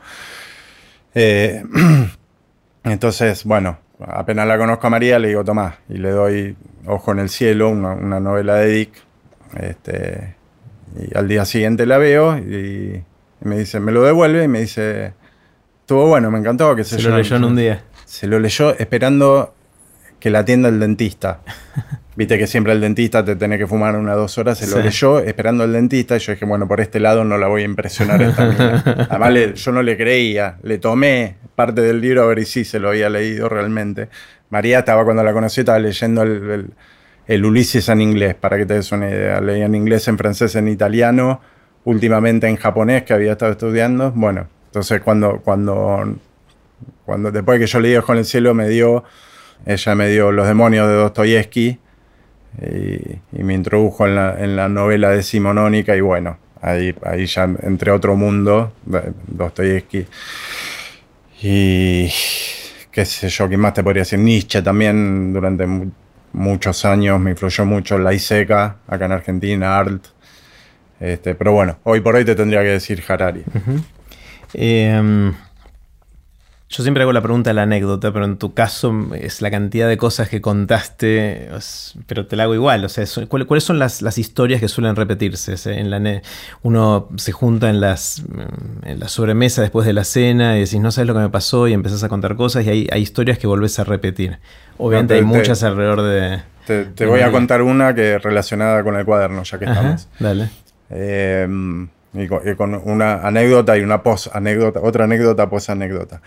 Eh, 1.13 1.63
entonces, 2.83 3.43
bueno, 3.43 3.79
apenas 3.99 4.47
la 4.47 4.57
conozco 4.57 4.87
a 4.87 4.89
María, 4.89 5.19
le 5.19 5.29
digo, 5.29 5.43
Tomás, 5.43 5.75
y 5.89 5.97
le 5.97 6.11
doy 6.11 6.55
Ojo 6.85 7.11
en 7.11 7.19
el 7.19 7.29
Cielo, 7.29 7.69
una, 7.69 8.19
novela 8.19 8.55
de 8.55 8.67
Dick. 8.67 8.91
Este, 9.59 10.35
y 10.97 11.17
al 11.17 11.27
día 11.27 11.45
siguiente 11.45 11.85
la 11.85 11.97
veo 11.97 12.37
y, 12.37 13.03
me 13.41 13.57
dice, 13.57 13.79
me 13.79 13.91
lo 13.91 14.03
devuelve 14.03 14.43
y 14.43 14.47
me 14.47 14.61
dice, 14.61 15.13
estuvo 15.81 16.07
bueno, 16.07 16.29
me 16.31 16.39
encantó. 16.39 16.75
Que 16.75 16.83
se, 16.83 16.99
se 16.99 17.09
lo 17.09 17.17
leyó 17.17 17.35
en 17.35 17.43
un 17.43 17.55
día. 17.55 17.83
Se 18.05 18.27
lo 18.27 18.39
leyó 18.39 18.77
esperando 18.77 19.53
que 20.21 20.29
la 20.29 20.39
atienda 20.39 20.69
el 20.69 20.79
dentista. 20.79 21.41
Viste 22.15 22.37
que 22.37 22.45
siempre 22.45 22.73
el 22.73 22.81
dentista 22.81 23.25
te 23.25 23.35
tiene 23.35 23.57
que 23.57 23.67
fumar 23.67 23.95
unas 23.95 24.15
dos 24.15 24.37
horas, 24.37 24.57
se 24.57 24.67
lo 24.67 24.81
leyó 24.81 25.19
esperando 25.19 25.63
el 25.63 25.73
dentista 25.73 26.17
y 26.17 26.19
yo 26.19 26.33
dije, 26.33 26.45
bueno, 26.45 26.67
por 26.67 26.79
este 26.79 26.99
lado 26.99 27.23
no 27.23 27.37
la 27.37 27.47
voy 27.47 27.63
a 27.63 27.65
impresionar 27.65 28.21
esta 28.21 29.07
Además 29.09 29.53
yo 29.55 29.71
no 29.71 29.81
le 29.81 29.97
creía, 29.97 30.57
le 30.61 30.77
tomé 30.77 31.37
parte 31.55 31.81
del 31.81 32.01
libro 32.01 32.23
a 32.23 32.25
ver 32.27 32.45
si 32.45 32.63
se 32.63 32.79
lo 32.79 32.89
había 32.89 33.09
leído 33.09 33.49
realmente. 33.49 34.09
María 34.51 34.79
estaba 34.79 35.03
cuando 35.05 35.23
la 35.23 35.33
conocí, 35.33 35.61
estaba 35.61 35.79
leyendo 35.79 36.21
el, 36.23 37.45
Ulises 37.45 37.87
en 37.87 38.01
inglés, 38.01 38.35
para 38.35 38.57
que 38.57 38.65
te 38.65 38.73
des 38.73 38.91
una 38.91 39.09
idea. 39.09 39.39
Leía 39.39 39.65
en 39.65 39.73
inglés, 39.73 40.07
en 40.09 40.17
francés, 40.17 40.55
en 40.55 40.67
italiano, 40.67 41.39
últimamente 41.85 42.47
en 42.47 42.57
japonés 42.57 43.03
que 43.03 43.13
había 43.13 43.31
estado 43.31 43.53
estudiando. 43.53 44.11
Bueno, 44.11 44.47
entonces 44.65 44.99
cuando, 45.01 45.39
cuando, 45.39 46.17
cuando 47.05 47.31
después 47.31 47.57
que 47.57 47.67
yo 47.67 47.79
leí 47.79 47.95
Ojo 47.95 48.11
en 48.11 48.19
el 48.19 48.25
cielo 48.25 48.53
me 48.53 48.67
dio, 48.67 49.05
ella 49.65 49.95
me 49.95 50.09
dio 50.09 50.31
Los 50.31 50.47
demonios 50.47 50.87
de 50.87 50.93
Dostoyevsky 50.95 51.79
y, 52.61 53.43
me 53.43 53.53
introdujo 53.53 54.05
en 54.07 54.55
la, 54.55 54.69
novela 54.69 55.09
de 55.09 55.23
Simonónica 55.23 55.95
y 55.95 56.01
bueno, 56.01 56.37
ahí, 56.61 56.93
ahí 57.03 57.25
ya 57.25 57.43
entre 57.61 57.91
otro 57.91 58.15
mundo, 58.15 58.73
Dostoyevsky. 59.27 60.05
Y 61.43 62.09
qué 62.91 63.05
sé 63.05 63.29
yo, 63.29 63.47
¿quién 63.47 63.59
más 63.59 63.73
te 63.73 63.83
podría 63.83 64.01
decir? 64.01 64.19
Nietzsche 64.19 64.61
también 64.61 65.33
durante 65.33 65.65
muchos 66.33 66.85
años 66.85 67.19
me 67.19 67.31
influyó 67.31 67.65
mucho, 67.65 67.97
La 67.97 68.13
Iseca, 68.13 68.77
acá 68.87 69.05
en 69.05 69.11
Argentina, 69.11 69.77
Art. 69.77 70.05
Este, 70.99 71.33
pero 71.33 71.51
bueno, 71.53 71.79
hoy 71.83 71.99
por 72.01 72.15
hoy 72.15 72.25
te 72.25 72.35
tendría 72.35 72.61
que 72.61 72.69
decir 72.69 73.03
Harari. 73.07 73.43
Yo 76.71 76.83
siempre 76.83 77.03
hago 77.03 77.11
la 77.11 77.21
pregunta 77.21 77.49
de 77.49 77.53
la 77.55 77.63
anécdota, 77.63 78.13
pero 78.13 78.23
en 78.23 78.37
tu 78.37 78.53
caso 78.53 78.95
es 79.13 79.41
la 79.41 79.51
cantidad 79.51 79.89
de 79.89 79.97
cosas 79.97 80.29
que 80.29 80.39
contaste, 80.39 81.49
pero 82.07 82.27
te 82.27 82.37
la 82.37 82.43
hago 82.43 82.55
igual. 82.55 82.85
O 82.85 82.87
sea, 82.87 83.03
¿cuáles 83.27 83.65
son 83.65 83.77
las, 83.77 84.17
historias 84.17 84.61
que 84.61 84.69
suelen 84.69 84.95
repetirse? 84.95 85.55
En 85.77 85.89
la, 85.89 86.21
uno 86.61 87.09
se 87.17 87.33
junta 87.33 87.69
en, 87.69 87.81
las, 87.81 88.23
en 88.83 89.01
la 89.01 89.09
sobremesa 89.09 89.61
después 89.61 89.85
de 89.85 89.91
la 89.91 90.05
cena 90.05 90.55
y 90.55 90.61
decís, 90.61 90.79
no 90.79 90.91
sabes 90.91 91.09
lo 91.09 91.13
que 91.13 91.19
me 91.19 91.29
pasó 91.29 91.67
y 91.67 91.73
empezás 91.73 92.05
a 92.05 92.09
contar 92.09 92.37
cosas 92.37 92.65
y 92.65 92.69
hay, 92.69 92.87
hay 92.89 93.01
historias 93.01 93.37
que 93.37 93.47
volvés 93.47 93.77
a 93.77 93.83
repetir. 93.83 94.39
Obviamente 94.77 95.15
hay 95.15 95.23
muchas 95.23 95.63
alrededor 95.63 96.03
de... 96.03 96.41
Te, 96.95 97.05
voy 97.05 97.19
a 97.19 97.33
contar 97.33 97.63
una 97.63 97.93
que 97.93 98.17
relacionada 98.17 98.81
con 98.81 98.95
el 98.95 99.03
cuaderno, 99.03 99.43
ya 99.43 99.59
que 99.59 99.65
estamos. 99.65 100.07
Dale. 100.19 100.49
Eh, 100.89 101.45
y 102.13 102.27
con, 102.55 102.75
una 102.75 103.27
anécdota 103.27 103.77
y 103.77 103.81
una 103.81 104.03
post 104.03 104.33
anécdota, 104.33 104.79
otra 104.81 105.03
anécdota, 105.03 105.49
post 105.49 105.69
anécdota 105.69 106.21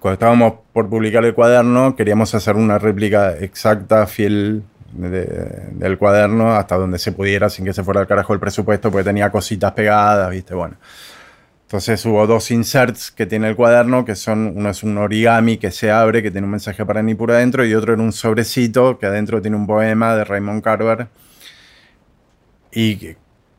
cuando 0.00 0.14
estábamos 0.14 0.54
por 0.72 0.88
publicar 0.88 1.24
el 1.24 1.34
cuaderno, 1.34 1.94
queríamos 1.94 2.34
hacer 2.34 2.56
una 2.56 2.78
réplica 2.78 3.36
exacta, 3.36 4.06
fiel 4.06 4.64
del 4.92 5.98
cuaderno, 5.98 6.54
hasta 6.54 6.76
donde 6.76 6.98
se 6.98 7.12
pudiera, 7.12 7.50
sin 7.50 7.66
que 7.66 7.72
se 7.74 7.84
fuera 7.84 8.00
al 8.00 8.06
carajo 8.06 8.32
el 8.32 8.40
presupuesto, 8.40 8.90
porque 8.90 9.04
tenía 9.04 9.30
cositas 9.30 9.72
pegadas, 9.72 10.30
¿viste? 10.30 10.54
Bueno. 10.54 10.76
Entonces 11.66 12.04
hubo 12.06 12.26
dos 12.26 12.50
inserts 12.50 13.12
que 13.12 13.26
tiene 13.26 13.48
el 13.48 13.54
cuaderno, 13.54 14.04
que 14.04 14.16
son, 14.16 14.54
uno 14.56 14.70
es 14.70 14.82
un 14.82 14.98
origami 14.98 15.58
que 15.58 15.70
se 15.70 15.90
abre, 15.92 16.22
que 16.22 16.30
tiene 16.32 16.46
un 16.46 16.50
mensaje 16.52 16.84
para 16.84 17.02
Nipur 17.02 17.30
adentro, 17.30 17.64
y 17.64 17.74
otro 17.74 17.92
era 17.92 18.02
un 18.02 18.12
sobrecito, 18.12 18.98
que 18.98 19.06
adentro 19.06 19.40
tiene 19.40 19.56
un 19.56 19.66
poema 19.66 20.16
de 20.16 20.24
Raymond 20.24 20.62
Carver. 20.62 21.08
Y 22.72 23.16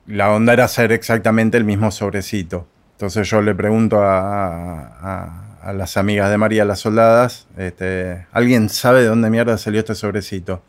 la 0.07 0.31
onda 0.31 0.53
era 0.53 0.65
hacer 0.65 0.91
exactamente 0.91 1.57
el 1.57 1.63
mismo 1.63 1.91
sobrecito. 1.91 2.67
Entonces 2.93 3.29
yo 3.29 3.41
le 3.41 3.55
pregunto 3.55 4.01
a 4.03 5.50
a 5.50 5.50
las 5.73 5.97
amigas 5.97 6.29
de 6.29 6.37
María, 6.37 6.65
las 6.65 6.79
soldadas, 6.79 7.47
este, 7.57 8.25
¿alguien 8.31 8.69
sabe 8.69 9.01
de 9.01 9.07
dónde 9.07 9.29
mierda 9.29 9.57
salió 9.57 9.79
este 9.79 9.95
sobrecito? 9.95 10.63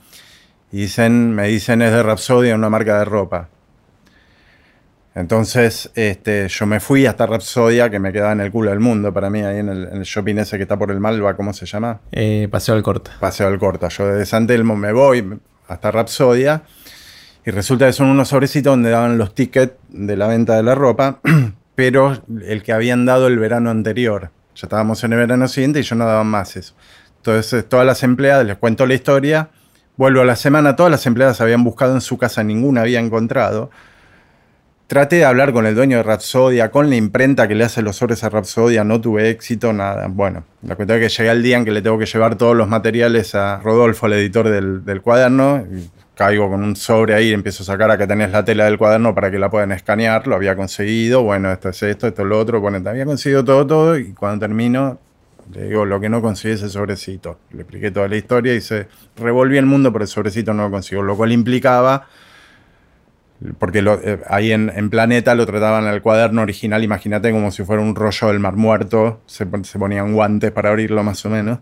Y 0.71 0.83
dicen, 0.83 1.35
me 1.35 1.49
dicen 1.49 1.83
es 1.83 1.93
de 1.93 2.03
Rapsodia, 2.03 2.55
una 2.55 2.71
marca 2.71 2.99
de 2.99 3.05
ropa. 3.05 3.49
Entonces 5.15 5.91
este, 5.95 6.49
yo 6.49 6.67
me 6.67 6.81
fui 6.81 7.07
hasta 7.07 7.27
Rapsodia, 7.27 7.91
que 7.91 7.99
me 7.99 8.13
quedaba 8.13 8.33
en 8.33 8.41
el 8.41 8.51
culo 8.51 8.71
del 8.71 8.81
mundo 8.81 9.13
para 9.13 9.29
mí, 9.29 9.43
ahí 9.43 9.59
en 9.59 9.69
el, 9.69 10.03
shopping 10.03 10.37
ese 10.37 10.57
que 10.57 10.63
está 10.63 10.79
por 10.79 10.91
el 10.91 11.01
Malva, 11.01 11.37
¿cómo 11.37 11.53
se 11.53 11.67
llama? 11.67 12.01
Eh, 12.13 12.49
Paseo 12.51 12.75
al 12.75 12.83
Corta. 12.83 13.13
Paseo 13.21 13.49
al 13.49 13.59
Corta. 13.59 13.89
Yo 13.89 14.07
desde 14.07 14.27
San 14.27 14.47
Telmo 14.47 14.77
me 14.77 14.93
voy 14.93 15.39
hasta 15.69 15.91
Rapsodia 15.91 16.63
y 17.45 17.51
resulta 17.51 17.87
que 17.87 17.93
son 17.93 18.09
unos 18.09 18.29
sobrecitos 18.29 18.73
donde 18.73 18.91
daban 18.91 19.19
los 19.19 19.35
tickets 19.35 19.75
de 19.89 20.17
la 20.17 20.29
venta 20.29 20.57
de 20.57 20.63
la 20.63 20.75
ropa, 20.75 21.21
pero 21.75 22.23
el 22.43 22.63
que 22.63 22.73
habían 22.73 23.05
dado 23.05 23.27
el 23.27 23.39
verano 23.39 23.71
anterior. 23.71 24.31
Ya 24.55 24.67
estábamos 24.67 25.03
en 25.05 25.13
el 25.13 25.19
verano 25.19 25.49
siguiente 25.49 25.81
y 25.81 25.83
yo 25.83 25.97
no 25.97 26.05
daba 26.05 26.25
más 26.25 26.57
eso. 26.57 26.75
Entonces, 27.17 27.69
todas 27.69 27.87
las 27.87 28.03
empleadas, 28.03 28.45
les 28.47 28.57
cuento 28.57 28.85
la 28.87 28.95
historia, 28.95 29.51
vuelvo 29.97 30.23
a 30.23 30.25
la 30.25 30.37
semana, 30.37 30.77
todas 30.77 30.91
las 30.91 31.07
empleadas 31.07 31.41
habían 31.41 31.63
buscado 31.63 31.95
en 31.95 32.01
su 32.01 32.19
casa, 32.19 32.43
ninguna 32.43 32.83
había 32.83 33.01
encontrado. 33.01 33.71
Traté 34.89 35.17
de 35.17 35.25
hablar 35.25 35.53
con 35.53 35.65
el 35.65 35.75
dueño 35.75 35.97
de 35.99 36.03
Rapsodia, 36.03 36.71
con 36.71 36.91
la 36.91 36.97
imprenta 36.97 37.49
que 37.49 37.55
le 37.55 37.65
hace 37.65 37.81
los 37.81 37.97
sobres 37.97 38.25
a 38.25 38.29
Rapsodia, 38.29 38.85
no 38.85 39.01
tuve 39.01 39.31
éxito, 39.31 39.73
nada. 39.73 40.09
Bueno, 40.09 40.45
la 40.63 40.77
cuestión 40.77 41.01
es 41.01 41.11
que 41.11 41.17
llegué 41.17 41.31
al 41.31 41.43
día 41.43 41.57
en 41.57 41.65
que 41.65 41.71
le 41.71 41.81
tengo 41.81 41.97
que 41.97 42.07
llevar 42.07 42.37
todos 42.37 42.55
los 42.55 42.69
materiales 42.69 43.35
a 43.35 43.59
Rodolfo, 43.61 44.07
el 44.07 44.15
editor 44.15 44.51
del, 44.51 44.85
del 44.85 45.01
cuaderno, 45.01 45.65
caigo 46.15 46.49
con 46.51 46.63
un 46.63 46.77
sobre 46.77 47.15
ahí, 47.15 47.33
empiezo 47.33 47.63
a 47.63 47.67
sacar 47.67 47.91
a 47.91 47.99
que 47.99 48.07
tenés 48.07 48.31
la 48.31 48.45
tela 48.45 48.67
del 48.67 48.79
cuaderno 48.79 49.15
para 49.15 49.31
que 49.31 49.39
la 49.39 49.51
puedan 49.51 49.73
escanear, 49.73 50.27
lo 50.27 50.35
había 50.35 50.55
conseguido, 50.57 51.23
bueno, 51.23 51.51
esto 51.51 51.71
es 51.71 51.83
esto, 51.83 52.07
esto 52.07 52.23
es 52.23 52.29
lo 52.29 52.39
otro, 52.39 52.61
bueno, 52.61 52.79
había 52.89 53.05
conseguido 53.05 53.45
todo, 53.45 53.67
todo, 53.67 53.99
y 53.99 54.13
cuando 54.13 54.47
termino, 54.47 54.99
le 55.53 55.69
digo, 55.69 55.85
lo 55.85 56.01
que 56.01 56.09
no 56.09 56.21
conseguí 56.21 56.55
es 56.55 56.63
el 56.63 56.71
sobrecito. 56.71 57.39
Le 57.53 57.63
expliqué 57.63 57.91
toda 57.91 58.09
la 58.09 58.17
historia 58.17 58.55
y 58.55 58.61
se 58.61 58.89
revolví 59.17 59.59
el 59.59 59.67
mundo, 59.67 59.93
pero 59.93 60.05
el 60.05 60.09
sobrecito 60.09 60.53
no 60.55 60.65
lo 60.65 60.71
consiguió, 60.71 61.03
lo 61.03 61.17
cual 61.17 61.33
implicaba, 61.33 62.07
porque 63.59 63.81
eh, 63.81 64.21
ahí 64.29 64.53
en, 64.53 64.91
Planeta 64.91 65.35
lo 65.35 65.47
trataban 65.47 65.87
al 65.87 66.03
cuaderno 66.03 66.43
original, 66.43 66.85
imagínate 66.85 67.33
como 67.33 67.51
si 67.51 67.65
fuera 67.65 67.83
un 67.83 67.95
rollo 67.95 68.29
del 68.29 68.39
mar 68.39 68.57
muerto, 68.57 69.23
se, 69.27 69.47
se 69.63 69.79
ponían 69.79 70.13
guantes 70.13 70.53
para 70.53 70.71
abrirlo 70.71 71.03
más 71.03 71.25
o 71.25 71.31
menos. 71.31 71.59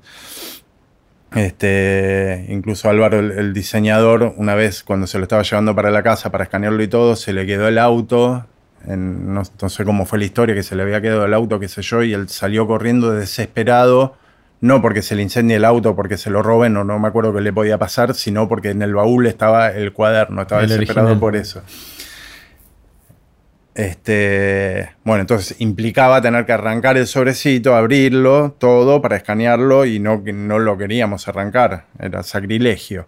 Este, 1.35 2.47
incluso 2.49 2.91
Álvaro, 2.91 3.21
el, 3.21 3.53
diseñador, 3.53 4.35
una 4.37 4.55
vez 4.55 4.83
cuando 4.83 5.07
se 5.07 5.19
lo 5.19 5.25
estaba 5.25 5.43
llevando 5.43 5.77
para 5.77 5.91
la 5.91 6.03
casa 6.03 6.31
para 6.31 6.45
escanearlo 6.45 6.83
y 6.83 6.89
todo, 6.89 7.15
se 7.15 7.33
le 7.33 7.47
quedó 7.47 7.69
el 7.69 7.79
auto. 7.79 8.47
no, 8.87 9.45
sé 9.45 9.85
cómo 9.85 10.07
fue 10.07 10.19
la 10.19 10.25
historia, 10.25 10.55
que 10.55 10.63
se 10.63 10.75
le 10.75 10.83
había 10.83 11.01
quedado 11.01 11.25
el 11.25 11.35
auto, 11.35 11.61
qué 11.61 11.69
sé 11.69 11.83
yo, 11.83 12.03
y 12.03 12.13
él 12.15 12.29
salió 12.29 12.67
corriendo 12.67 13.13
desesperado, 13.13 14.17
no 14.61 14.83
porque 14.83 15.03
se 15.03 15.15
le 15.15 15.23
incendie 15.23 15.57
el 15.57 15.65
auto, 15.65 15.95
porque 15.95 16.19
se 16.19 16.31
lo 16.31 16.43
roben, 16.43 16.77
o 16.77 16.85
no 16.85 16.99
me 16.99 17.07
acuerdo 17.07 17.33
qué 17.33 17.41
le 17.41 17.53
podía 17.53 17.79
pasar, 17.79 18.15
sino 18.15 18.49
porque 18.49 18.71
en 18.71 18.83
el 18.83 18.95
baúl 18.95 19.27
estaba 19.27 19.71
el 19.71 19.93
cuaderno, 19.93 20.43
estaba 20.43 20.63
desesperado 20.63 21.19
por 21.21 21.37
eso. 21.37 21.63
Este, 23.75 24.91
bueno, 25.05 25.21
entonces 25.21 25.61
implicaba 25.61 26.21
tener 26.21 26.45
que 26.45 26.53
arrancar 26.53 26.97
el 26.97 27.07
sobrecito, 27.07 27.77
abrirlo, 27.77 28.57
todo 28.59 29.01
para 29.01 29.17
escanearlo 29.17 29.85
y 29.87 30.01
no, 30.01 30.23
no 30.25 30.59
lo 30.59 30.77
queríamos 30.77 31.29
arrancar, 31.29 31.87
era 31.99 32.23
sacrilegio. 32.23 33.07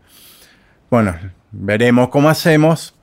Bueno, 0.90 1.16
veremos 1.50 2.08
cómo 2.10 2.28
hacemos. 2.28 2.94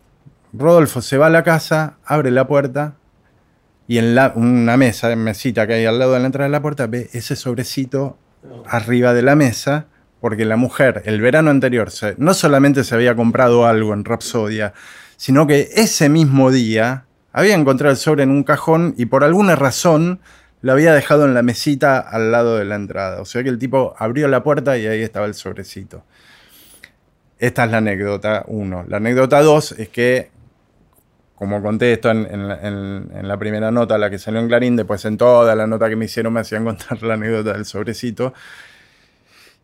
Rodolfo 0.54 1.02
se 1.02 1.18
va 1.18 1.28
a 1.28 1.30
la 1.30 1.44
casa, 1.44 1.98
abre 2.06 2.32
la 2.32 2.48
puerta 2.48 2.96
y 3.88 3.98
en 3.98 4.16
la, 4.16 4.34
una 4.36 4.78
mesa, 4.78 5.16
mesita 5.16 5.68
que 5.68 5.74
hay 5.74 5.86
al 5.86 6.00
lado 6.00 6.14
de 6.14 6.20
la 6.20 6.28
entrada 6.28 6.48
de 6.48 6.52
la 6.52 6.62
puerta, 6.62 6.88
ve 6.88 7.10
ese 7.12 7.36
sobrecito 7.36 8.18
arriba 8.66 9.14
de 9.14 9.22
la 9.22 9.36
mesa, 9.36 9.88
porque 10.22 10.46
la 10.46 10.56
mujer 10.56 11.02
el 11.06 11.20
verano 11.22 11.50
anterior 11.50 11.90
no 12.18 12.34
solamente 12.34 12.84
se 12.84 12.96
había 12.96 13.16
comprado 13.16 13.66
algo 13.66 13.94
en 13.94 14.06
Rapsodia, 14.06 14.74
sino 15.18 15.46
que 15.48 15.70
ese 15.74 16.08
mismo 16.08 16.52
día 16.52 17.06
había 17.32 17.56
encontrado 17.56 17.92
el 17.92 17.98
sobre 17.98 18.24
en 18.24 18.32
un 18.32 18.44
cajón 18.44 18.94
y 18.98 19.06
por 19.06 19.24
alguna 19.24 19.56
razón 19.56 20.20
lo 20.62 20.72
había 20.74 20.94
dejado 20.94 21.26
en 21.26 21.34
la 21.34 21.42
mesita 21.42 22.00
al 22.00 22.32
lado 22.32 22.58
de 22.58 22.66
la 22.66 22.76
entrada. 22.76 23.22
O 23.22 23.26
sea 23.26 23.44
que 23.44 23.50
el 23.50 23.60
tipo 23.60 23.96
abrió 23.98 24.28
la 24.28 24.44
puerta 24.44 24.78
y 24.78 24.88
ahí 24.88 25.02
estaba 25.02 25.26
el 25.26 25.34
sobrecito. 25.34 26.04
Esta 27.38 27.64
es 27.64 27.72
la 27.72 27.78
anécdota 27.78 28.44
1. 28.48 28.86
La 28.90 28.98
anécdota 28.98 29.42
2 29.42 29.74
es 29.74 29.90
que 29.90 30.32
como 31.40 31.62
conté 31.62 31.94
esto 31.94 32.12
en, 32.12 33.28
la 33.28 33.38
primera 33.38 33.72
nota, 33.72 33.98
la 33.98 34.10
que 34.10 34.20
salió 34.20 34.42
en 34.42 34.50
Clarín, 34.50 34.76
después 34.76 35.06
en 35.06 35.16
toda 35.16 35.56
la 35.56 35.68
nota 35.68 35.88
que 35.88 35.96
me 35.96 36.04
hicieron 36.04 36.34
me 36.34 36.42
hacían 36.42 36.66
contar 36.66 37.02
la 37.02 37.14
anécdota 37.14 37.54
del 37.54 37.64
sobrecito. 37.64 38.34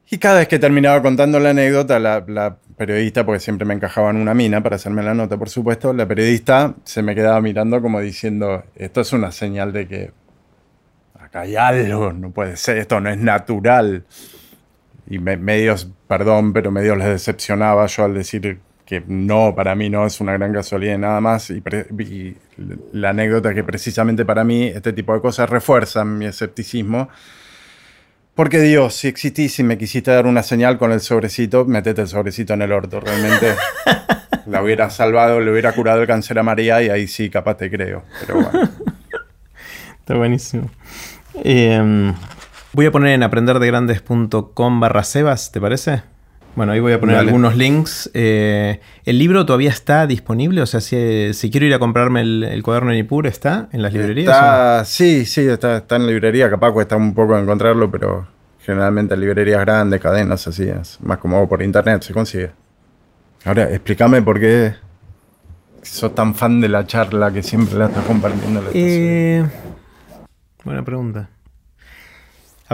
Y 0.10 0.20
cada 0.20 0.40
vez 0.40 0.48
que 0.48 0.60
terminaba 0.60 1.02
contando 1.02 1.40
la 1.40 1.50
anécdota, 1.50 2.00
la, 2.00 2.58
periodista, 2.78 3.26
porque 3.26 3.40
siempre 3.40 3.66
me 3.66 3.74
encajaba 3.74 4.12
en 4.12 4.18
una 4.18 4.34
mina 4.34 4.62
para 4.62 4.76
hacerme 4.76 5.02
la 5.02 5.14
nota, 5.14 5.38
por 5.38 5.50
supuesto, 5.50 5.94
la 5.94 6.08
periodista 6.08 6.76
se 6.84 7.02
me 7.02 7.16
quedaba 7.16 7.42
mirando 7.42 7.82
como 7.82 8.02
diciendo, 8.02 8.66
esto 8.76 9.02
es 9.02 9.14
una 9.14 9.32
señal 9.32 9.72
de 9.74 9.88
que 9.88 10.12
acá 11.18 11.42
hay 11.42 11.56
algo, 11.56 12.14
no 12.14 12.32
puede 12.32 12.58
ser, 12.58 12.78
esto 12.78 13.00
no 13.00 13.10
es 13.10 13.18
natural. 13.18 14.06
Y 15.08 15.20
medios, 15.20 15.90
perdón, 16.08 16.52
pero 16.54 16.72
medios 16.72 16.98
les 16.98 17.08
decepcionaba 17.08 17.86
yo 17.86 18.04
al 18.06 18.14
decir 18.14 18.60
que 18.86 19.04
no, 19.08 19.54
para 19.56 19.74
mí 19.76 19.90
no 19.90 20.06
es 20.06 20.20
una 20.20 20.34
gran 20.34 20.52
casualidad 20.54 20.98
nada 20.98 21.22
más. 21.22 21.50
Y, 21.50 21.64
y 22.00 22.38
la 22.92 23.10
anécdota 23.10 23.54
que 23.54 23.64
precisamente 23.64 24.26
para 24.26 24.44
mí 24.44 24.66
este 24.66 24.94
tipo 24.94 25.14
de 25.14 25.22
cosas 25.22 25.50
refuerzan 25.50 26.18
mi 26.18 26.26
escepticismo 26.26 27.10
porque 28.36 28.60
Dios, 28.60 28.96
si 28.96 29.08
existís 29.08 29.58
y 29.60 29.64
me 29.64 29.78
quisiste 29.78 30.12
dar 30.12 30.28
una 30.28 30.44
señal 30.44 30.78
con 30.78 30.92
el 30.92 31.00
sobrecito, 31.00 31.66
metete 31.66 32.02
el 32.02 32.08
sobrecito 32.10 32.54
en 32.54 32.62
el 32.62 32.72
orto. 32.74 33.00
Realmente 33.00 33.56
la 34.46 34.62
hubiera 34.62 34.90
salvado, 34.90 35.40
le 35.40 35.52
hubiera 35.52 35.72
curado 35.72 36.02
el 36.02 36.08
cáncer 36.08 36.38
a 36.40 36.44
María 36.44 36.82
y 36.84 36.90
ahí 36.90 37.08
sí, 37.08 37.30
capaz 37.30 37.56
te 37.56 37.72
creo. 37.72 38.04
Pero 38.20 38.42
bueno. 38.42 38.70
Está 40.00 40.16
buenísimo. 40.16 40.70
Em, 41.44 42.14
voy 42.74 42.86
a 42.86 42.92
poner 42.92 43.14
en 43.14 43.24
aprenderdegrandes.com 43.24 44.80
barra 44.80 45.04
Sebas, 45.04 45.52
¿te 45.52 45.62
parece? 45.62 46.15
Bueno, 46.56 46.72
ahí 46.72 46.80
voy 46.80 46.94
a 46.94 47.00
poner 47.00 47.18
algunos 47.18 47.58
links. 47.58 48.10
Eh, 48.14 48.80
¿El 49.04 49.20
libro 49.20 49.46
todavía 49.46 49.70
está 49.70 50.08
disponible? 50.08 50.62
O 50.62 50.66
sea, 50.66 50.80
si, 50.80 51.50
quiero 51.52 51.66
ir 51.66 51.74
a 51.74 51.80
comprarme 51.80 52.22
el, 52.22 52.62
cuaderno 52.64 52.92
de 52.92 52.98
Nippur, 52.98 53.28
¿está 53.28 53.68
en 53.74 53.82
las 53.82 53.92
librerías? 53.92 54.88
Sí, 54.88 55.26
sí, 55.26 55.42
está, 55.42 55.78
está 55.78 55.98
en 55.98 56.08
librería. 56.08 56.50
Capaz 56.50 56.72
cuesta 56.72 56.96
un 56.96 57.14
poco 57.14 57.38
encontrarlo, 57.38 57.92
pero 57.92 58.28
generalmente 58.66 59.14
en 59.14 59.20
librerías 59.20 59.62
grandes, 59.62 60.00
cadenas 60.00 60.48
así, 60.48 60.64
es 60.64 60.98
más 61.02 61.18
como 61.18 61.48
por 61.48 61.62
internet 61.62 62.02
se 62.04 62.14
consigue. 62.14 62.52
Ahora, 63.44 63.70
explícame 63.70 64.22
por 64.22 64.40
qué 64.40 64.74
sos 65.84 66.16
tan 66.16 66.34
fan 66.34 66.62
de 66.62 66.70
la 66.70 66.88
charla 66.88 67.32
que 67.32 67.44
siempre 67.44 67.78
la 67.78 67.88
estás 67.88 68.06
compartiendo. 68.06 68.64
Eh, 68.74 69.46
buena 70.64 70.84
pregunta. 70.84 71.30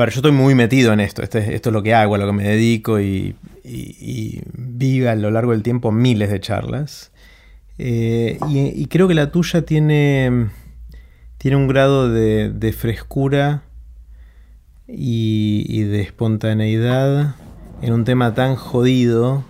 Ver, 0.01 0.09
yo 0.09 0.17
estoy 0.17 0.31
muy 0.31 0.55
metido 0.55 0.93
en 0.93 0.99
esto. 0.99 1.21
Este, 1.21 1.53
esto 1.53 1.69
es 1.69 1.73
lo 1.73 1.83
que 1.83 1.93
hago, 1.93 2.15
a 2.15 2.17
lo 2.17 2.25
que 2.25 2.33
me 2.33 2.43
dedico 2.43 2.99
y, 2.99 3.35
y, 3.63 5.05
a 5.05 5.13
lo 5.13 5.29
largo 5.29 5.51
del 5.51 5.61
tiempo 5.61 5.91
miles 5.91 6.31
de 6.31 6.39
charlas. 6.39 7.11
Eh, 7.77 8.39
y, 8.49 8.87
creo 8.87 9.07
que 9.07 9.13
la 9.13 9.31
tuya 9.31 9.61
tiene, 9.61 10.47
tiene 11.37 11.57
un 11.57 11.67
grado 11.67 12.11
de, 12.11 12.75
frescura 12.75 13.61
y, 14.87 15.83
de 15.83 16.01
espontaneidad 16.01 17.35
en 17.83 17.93
un 17.93 18.03
tema 18.03 18.33
tan 18.33 18.55
jodido 18.55 19.43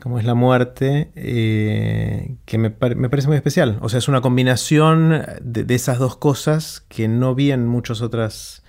como 0.00 0.18
es 0.18 0.24
la 0.24 0.34
muerte, 0.34 1.10
eh, 1.16 2.36
que 2.46 2.56
me, 2.56 2.70
parece 2.70 3.28
muy 3.28 3.36
especial. 3.36 3.78
O 3.82 3.90
sea, 3.90 3.98
es 3.98 4.08
una 4.08 4.22
combinación 4.22 5.22
de, 5.42 5.64
de 5.64 5.74
esas 5.74 5.98
dos 5.98 6.16
cosas 6.16 6.82
que 6.88 7.08
no 7.08 7.34
vi 7.34 7.52
en 7.52 7.66
muchas 7.66 8.00
otras 8.00 8.62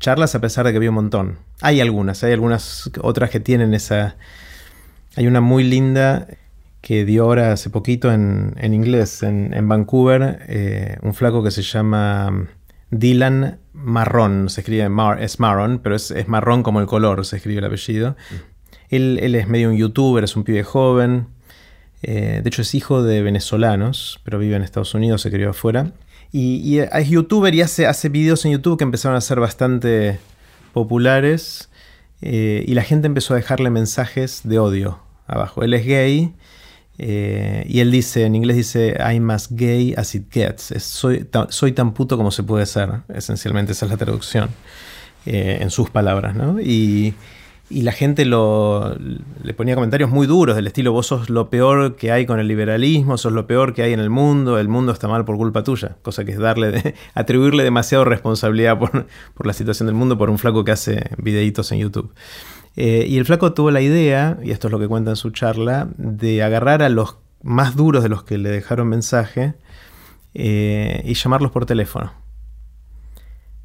charlas 0.00 0.34
a 0.34 0.40
pesar 0.40 0.66
de 0.66 0.72
que 0.72 0.78
vi 0.78 0.88
un 0.88 0.94
montón. 0.94 1.38
Hay 1.60 1.80
algunas, 1.80 2.22
hay 2.24 2.32
algunas 2.32 2.90
otras 3.00 3.30
que 3.30 3.40
tienen 3.40 3.74
esa... 3.74 4.16
Hay 5.16 5.26
una 5.26 5.40
muy 5.40 5.64
linda 5.64 6.28
que 6.80 7.04
dio 7.04 7.24
ahora 7.24 7.52
hace 7.52 7.70
poquito 7.70 8.12
en, 8.12 8.54
inglés, 8.62 9.22
en, 9.22 9.68
Vancouver, 9.68 10.44
eh, 10.48 10.96
un 11.02 11.12
flaco 11.12 11.42
que 11.42 11.50
se 11.50 11.62
llama 11.62 12.48
Dylan 12.90 13.58
Marrón, 13.72 14.48
se 14.48 14.60
escribe 14.60 14.88
Mar, 14.88 15.22
es 15.22 15.40
Marrón, 15.40 15.80
pero 15.82 15.96
es, 15.96 16.12
marrón 16.28 16.62
como 16.62 16.80
el 16.80 16.86
color, 16.86 17.24
se 17.26 17.36
escribe 17.36 17.58
el 17.58 17.64
apellido. 17.64 18.10
Mm. 18.10 18.34
Él, 18.90 19.34
es 19.34 19.48
medio 19.48 19.70
un 19.70 19.76
youtuber, 19.76 20.24
es 20.24 20.36
un 20.36 20.44
pibe 20.44 20.62
joven, 20.62 21.26
eh, 22.02 22.40
de 22.42 22.48
hecho 22.48 22.62
es 22.62 22.74
hijo 22.74 23.02
de 23.02 23.22
venezolanos, 23.22 24.20
pero 24.24 24.38
vive 24.38 24.56
en 24.56 24.62
Estados 24.62 24.94
Unidos, 24.94 25.22
se 25.22 25.30
crió 25.30 25.50
afuera. 25.50 25.92
Y, 26.32 26.78
es 26.78 27.08
youtuber 27.08 27.54
y 27.54 27.62
hace, 27.62 27.86
hace 27.86 28.08
videos 28.08 28.44
en 28.44 28.52
YouTube 28.52 28.78
que 28.78 28.84
empezaron 28.84 29.16
a 29.16 29.20
ser 29.20 29.40
bastante 29.40 30.18
populares. 30.72 31.70
Eh, 32.20 32.64
y 32.66 32.74
la 32.74 32.82
gente 32.82 33.06
empezó 33.06 33.34
a 33.34 33.36
dejarle 33.36 33.70
mensajes 33.70 34.42
de 34.44 34.58
odio 34.58 35.00
abajo. 35.26 35.62
Él 35.62 35.74
es 35.74 35.86
gay. 35.86 36.34
Eh, 36.98 37.64
y 37.68 37.80
él 37.80 37.92
dice, 37.92 38.24
en 38.24 38.34
inglés 38.34 38.56
dice, 38.56 38.96
I'm 38.98 39.30
as 39.30 39.48
gay 39.50 39.94
as 39.96 40.14
it 40.14 40.32
gets. 40.32 40.74
soy, 40.82 41.28
soy, 41.50 41.72
tan 41.72 41.94
puto 41.94 42.16
como 42.16 42.30
se 42.30 42.42
puede 42.42 42.66
ser. 42.66 42.90
Esencialmente 43.08 43.72
esa 43.72 43.86
es 43.86 43.90
la 43.92 43.96
traducción. 43.96 44.50
Eh, 45.26 45.58
en 45.60 45.70
sus 45.70 45.90
palabras, 45.90 46.34
¿no? 46.34 46.60
Y, 46.60 47.14
y 47.70 47.82
la 47.82 47.92
gente 47.92 48.24
le 48.24 49.54
ponía 49.54 49.74
comentarios 49.74 50.10
muy 50.10 50.26
duros 50.26 50.56
del 50.56 50.66
estilo, 50.66 50.92
vos 50.92 51.06
sos 51.06 51.28
lo 51.28 51.50
peor 51.50 51.96
que 51.96 52.10
hay 52.10 52.24
con 52.24 52.40
el 52.40 52.48
liberalismo, 52.48 53.18
sos 53.18 53.32
lo 53.32 53.46
peor 53.46 53.74
que 53.74 53.82
hay 53.82 53.92
en 53.92 54.00
el 54.00 54.08
mundo, 54.08 54.58
el 54.58 54.68
mundo 54.68 54.92
está 54.92 55.06
mal 55.06 55.26
por 55.26 55.36
culpa 55.36 55.62
tuya, 55.64 55.96
cosa 56.00 56.24
que 56.24 56.32
es 56.32 56.38
darle, 56.38 56.94
atribuirle 57.14 57.64
demasiado 57.64 58.04
responsabilidad 58.06 58.78
por, 58.78 59.06
la 59.44 59.52
situación 59.52 59.86
del 59.86 59.94
mundo 59.94 60.16
por 60.16 60.30
un 60.30 60.38
flaco 60.38 60.64
que 60.64 60.72
hace 60.72 61.10
videitos 61.18 61.70
en 61.72 61.80
YouTube. 61.80 62.14
Eh, 62.76 63.04
y 63.06 63.18
el 63.18 63.26
flaco 63.26 63.52
tuvo 63.52 63.70
la 63.70 63.82
idea, 63.82 64.38
y 64.42 64.50
esto 64.50 64.68
es 64.68 64.72
lo 64.72 64.78
que 64.78 64.88
cuenta 64.88 65.10
en 65.10 65.16
su 65.16 65.30
charla, 65.30 65.88
de 65.98 66.42
agarrar 66.42 66.82
a 66.82 66.88
los 66.88 67.16
más 67.42 67.76
duros 67.76 68.02
de 68.02 68.08
los 68.08 68.22
que 68.22 68.38
le 68.38 68.48
dejaron 68.48 68.88
mensaje 68.88 69.54
eh, 70.32 71.02
y 71.04 71.14
llamarlos 71.14 71.50
por 71.50 71.66
teléfono. 71.66 72.12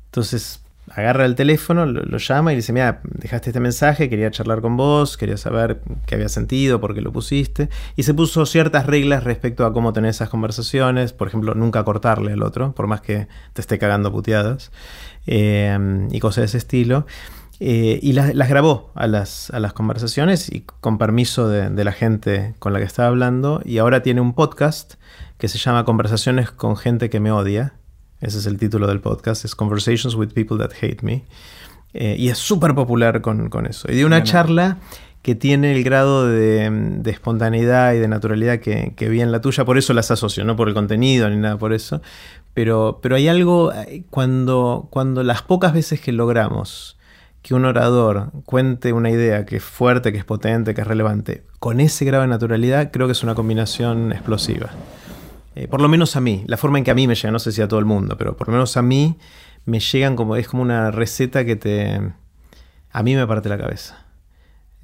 Entonces 0.05 0.63
agarra 0.89 1.25
el 1.25 1.35
teléfono, 1.35 1.85
lo, 1.85 2.17
llama 2.17 2.53
y 2.53 2.57
dice, 2.57 2.73
mira, 2.73 2.99
dejaste 3.03 3.49
este 3.49 3.59
mensaje, 3.59 4.09
quería 4.09 4.29
charlar 4.31 4.61
con 4.61 4.77
vos, 4.77 5.17
quería 5.17 5.37
saber 5.37 5.81
qué 6.05 6.15
había 6.15 6.29
sentido, 6.29 6.81
por 6.81 6.93
qué 6.93 7.01
lo 7.01 7.11
pusiste. 7.11 7.69
Y 7.95 8.03
se 8.03 8.13
puso 8.13 8.45
ciertas 8.45 8.85
reglas 8.85 9.23
respecto 9.23 9.65
a 9.65 9.73
cómo 9.73 9.93
tener 9.93 10.09
esas 10.09 10.29
conversaciones, 10.29 11.13
por 11.13 11.27
ejemplo, 11.27 11.55
nunca 11.55 11.83
cortarle 11.83 12.33
al 12.33 12.43
otro, 12.43 12.73
por 12.73 12.87
más 12.87 13.01
que 13.01 13.27
te 13.53 13.61
esté 13.61 13.79
cagando 13.79 14.11
puteadas, 14.11 14.71
eh, 15.25 16.07
y 16.11 16.19
cosas 16.19 16.41
de 16.41 16.45
ese 16.45 16.57
estilo. 16.57 17.05
Eh, 17.59 17.99
y 18.01 18.11
las, 18.11 18.33
grabó 18.49 18.91
a 18.93 19.07
las, 19.07 19.49
a 19.51 19.59
las, 19.59 19.71
conversaciones 19.71 20.51
y 20.51 20.61
con 20.61 20.97
permiso 20.97 21.47
de, 21.47 21.69
de 21.69 21.83
la 21.85 21.93
gente 21.93 22.55
con 22.59 22.73
la 22.73 22.79
que 22.79 22.85
estaba 22.85 23.07
hablando. 23.07 23.61
Y 23.63 23.77
ahora 23.77 24.03
tiene 24.03 24.19
un 24.19 24.33
podcast 24.33 24.95
que 25.37 25.47
se 25.47 25.57
llama 25.57 25.85
Conversaciones 25.85 26.51
con 26.51 26.75
gente 26.75 27.09
que 27.09 27.19
me 27.19 27.31
odia 27.31 27.73
ese 28.23 28.39
es 28.39 28.45
el 28.45 28.57
título 28.57 28.87
del 28.87 29.01
podcast, 29.01 29.43
es 29.43 29.53
Conversations 29.53 30.15
with 30.15 30.29
People 30.29 30.57
That 30.57 30.71
Hate 30.81 31.01
Me. 31.01 31.25
Eh, 31.93 32.15
y 32.17 32.29
es 32.29 32.37
súper 32.37 32.73
popular 32.73 33.21
con, 33.21 33.65
eso. 33.67 33.91
Y 33.91 33.95
de 33.95 34.05
una 34.05 34.23
charla 34.23 34.77
que 35.21 35.35
tiene 35.35 35.75
el 35.75 35.83
grado 35.83 36.27
de, 36.27 37.01
espontaneidad 37.05 37.93
y 37.93 37.99
de 37.99 38.07
naturalidad 38.07 38.59
que, 38.59 39.09
vi 39.09 39.21
en 39.21 39.31
la 39.31 39.41
tuya, 39.41 39.65
por 39.65 39.77
eso 39.77 39.93
las 39.93 40.09
asocio, 40.09 40.43
no 40.45 40.55
por 40.55 40.69
el 40.69 40.73
contenido 40.73 41.29
ni 41.29 41.35
nada 41.35 41.57
por 41.57 41.73
eso. 41.73 42.01
Pero, 42.53 42.99
pero 43.01 43.15
hay 43.15 43.27
algo, 43.27 43.73
eh, 43.73 44.03
cuando, 44.09 44.87
cuando 44.89 45.21
las 45.23 45.41
pocas 45.41 45.73
veces 45.73 45.99
que 45.99 46.11
logramos 46.11 46.97
que 47.41 47.53
un 47.53 47.65
orador 47.65 48.31
cuente 48.45 48.93
una 48.93 49.09
idea 49.09 49.45
que 49.45 49.57
es 49.57 49.63
fuerte, 49.63 50.13
que 50.13 50.17
es 50.17 50.25
potente, 50.25 50.73
que 50.73 50.81
es 50.81 50.87
relevante, 50.87 51.43
con 51.59 51.81
ese 51.81 52.05
grado 52.05 52.21
de 52.21 52.29
naturalidad, 52.29 52.89
creo 52.91 53.07
que 53.07 53.11
es 53.11 53.23
una 53.23 53.35
combinación 53.35 54.13
explosiva. 54.13 54.71
Eh, 55.55 55.67
por 55.67 55.81
lo 55.81 55.87
menos 55.87 56.15
a 56.15 56.21
mí, 56.21 56.43
la 56.47 56.57
forma 56.57 56.77
en 56.77 56.83
que 56.83 56.91
a 56.91 56.95
mí 56.95 57.07
me 57.07 57.15
llega, 57.15 57.31
no 57.31 57.39
sé 57.39 57.51
si 57.51 57.61
a 57.61 57.67
todo 57.67 57.79
el 57.79 57.85
mundo, 57.85 58.17
pero 58.17 58.35
por 58.35 58.47
lo 58.47 58.53
menos 58.53 58.75
a 58.77 58.81
mí 58.81 59.17
me 59.65 59.79
llegan 59.79 60.15
como, 60.15 60.35
es 60.35 60.47
como 60.47 60.63
una 60.63 60.91
receta 60.91 61.45
que 61.45 61.55
te, 61.55 62.01
a 62.91 63.03
mí 63.03 63.15
me 63.15 63.27
parte 63.27 63.49
la 63.49 63.57
cabeza. 63.57 64.05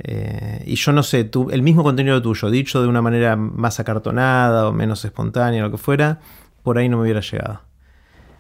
Eh, 0.02 0.64
y 0.66 0.76
yo 0.76 0.92
no 0.92 1.04
sé, 1.04 1.26
tú, 1.26 1.50
el 1.52 1.62
mismo 1.62 1.84
contenido 1.84 2.22
tuyo, 2.22 2.50
dicho 2.50 2.82
de 2.82 2.88
una 2.88 3.02
manera 3.02 3.36
más 3.36 3.80
acartonada 3.80 4.68
o 4.68 4.74
menos 4.74 5.04
espontánea, 5.04 5.62
lo 5.62 5.72
que 5.72 5.78
fuera, 5.78 6.20
por 6.64 6.78
ahí 6.78 6.88
no 6.88 6.98
me 6.98 7.04
hubiera 7.04 7.22
llegado. 7.22 7.62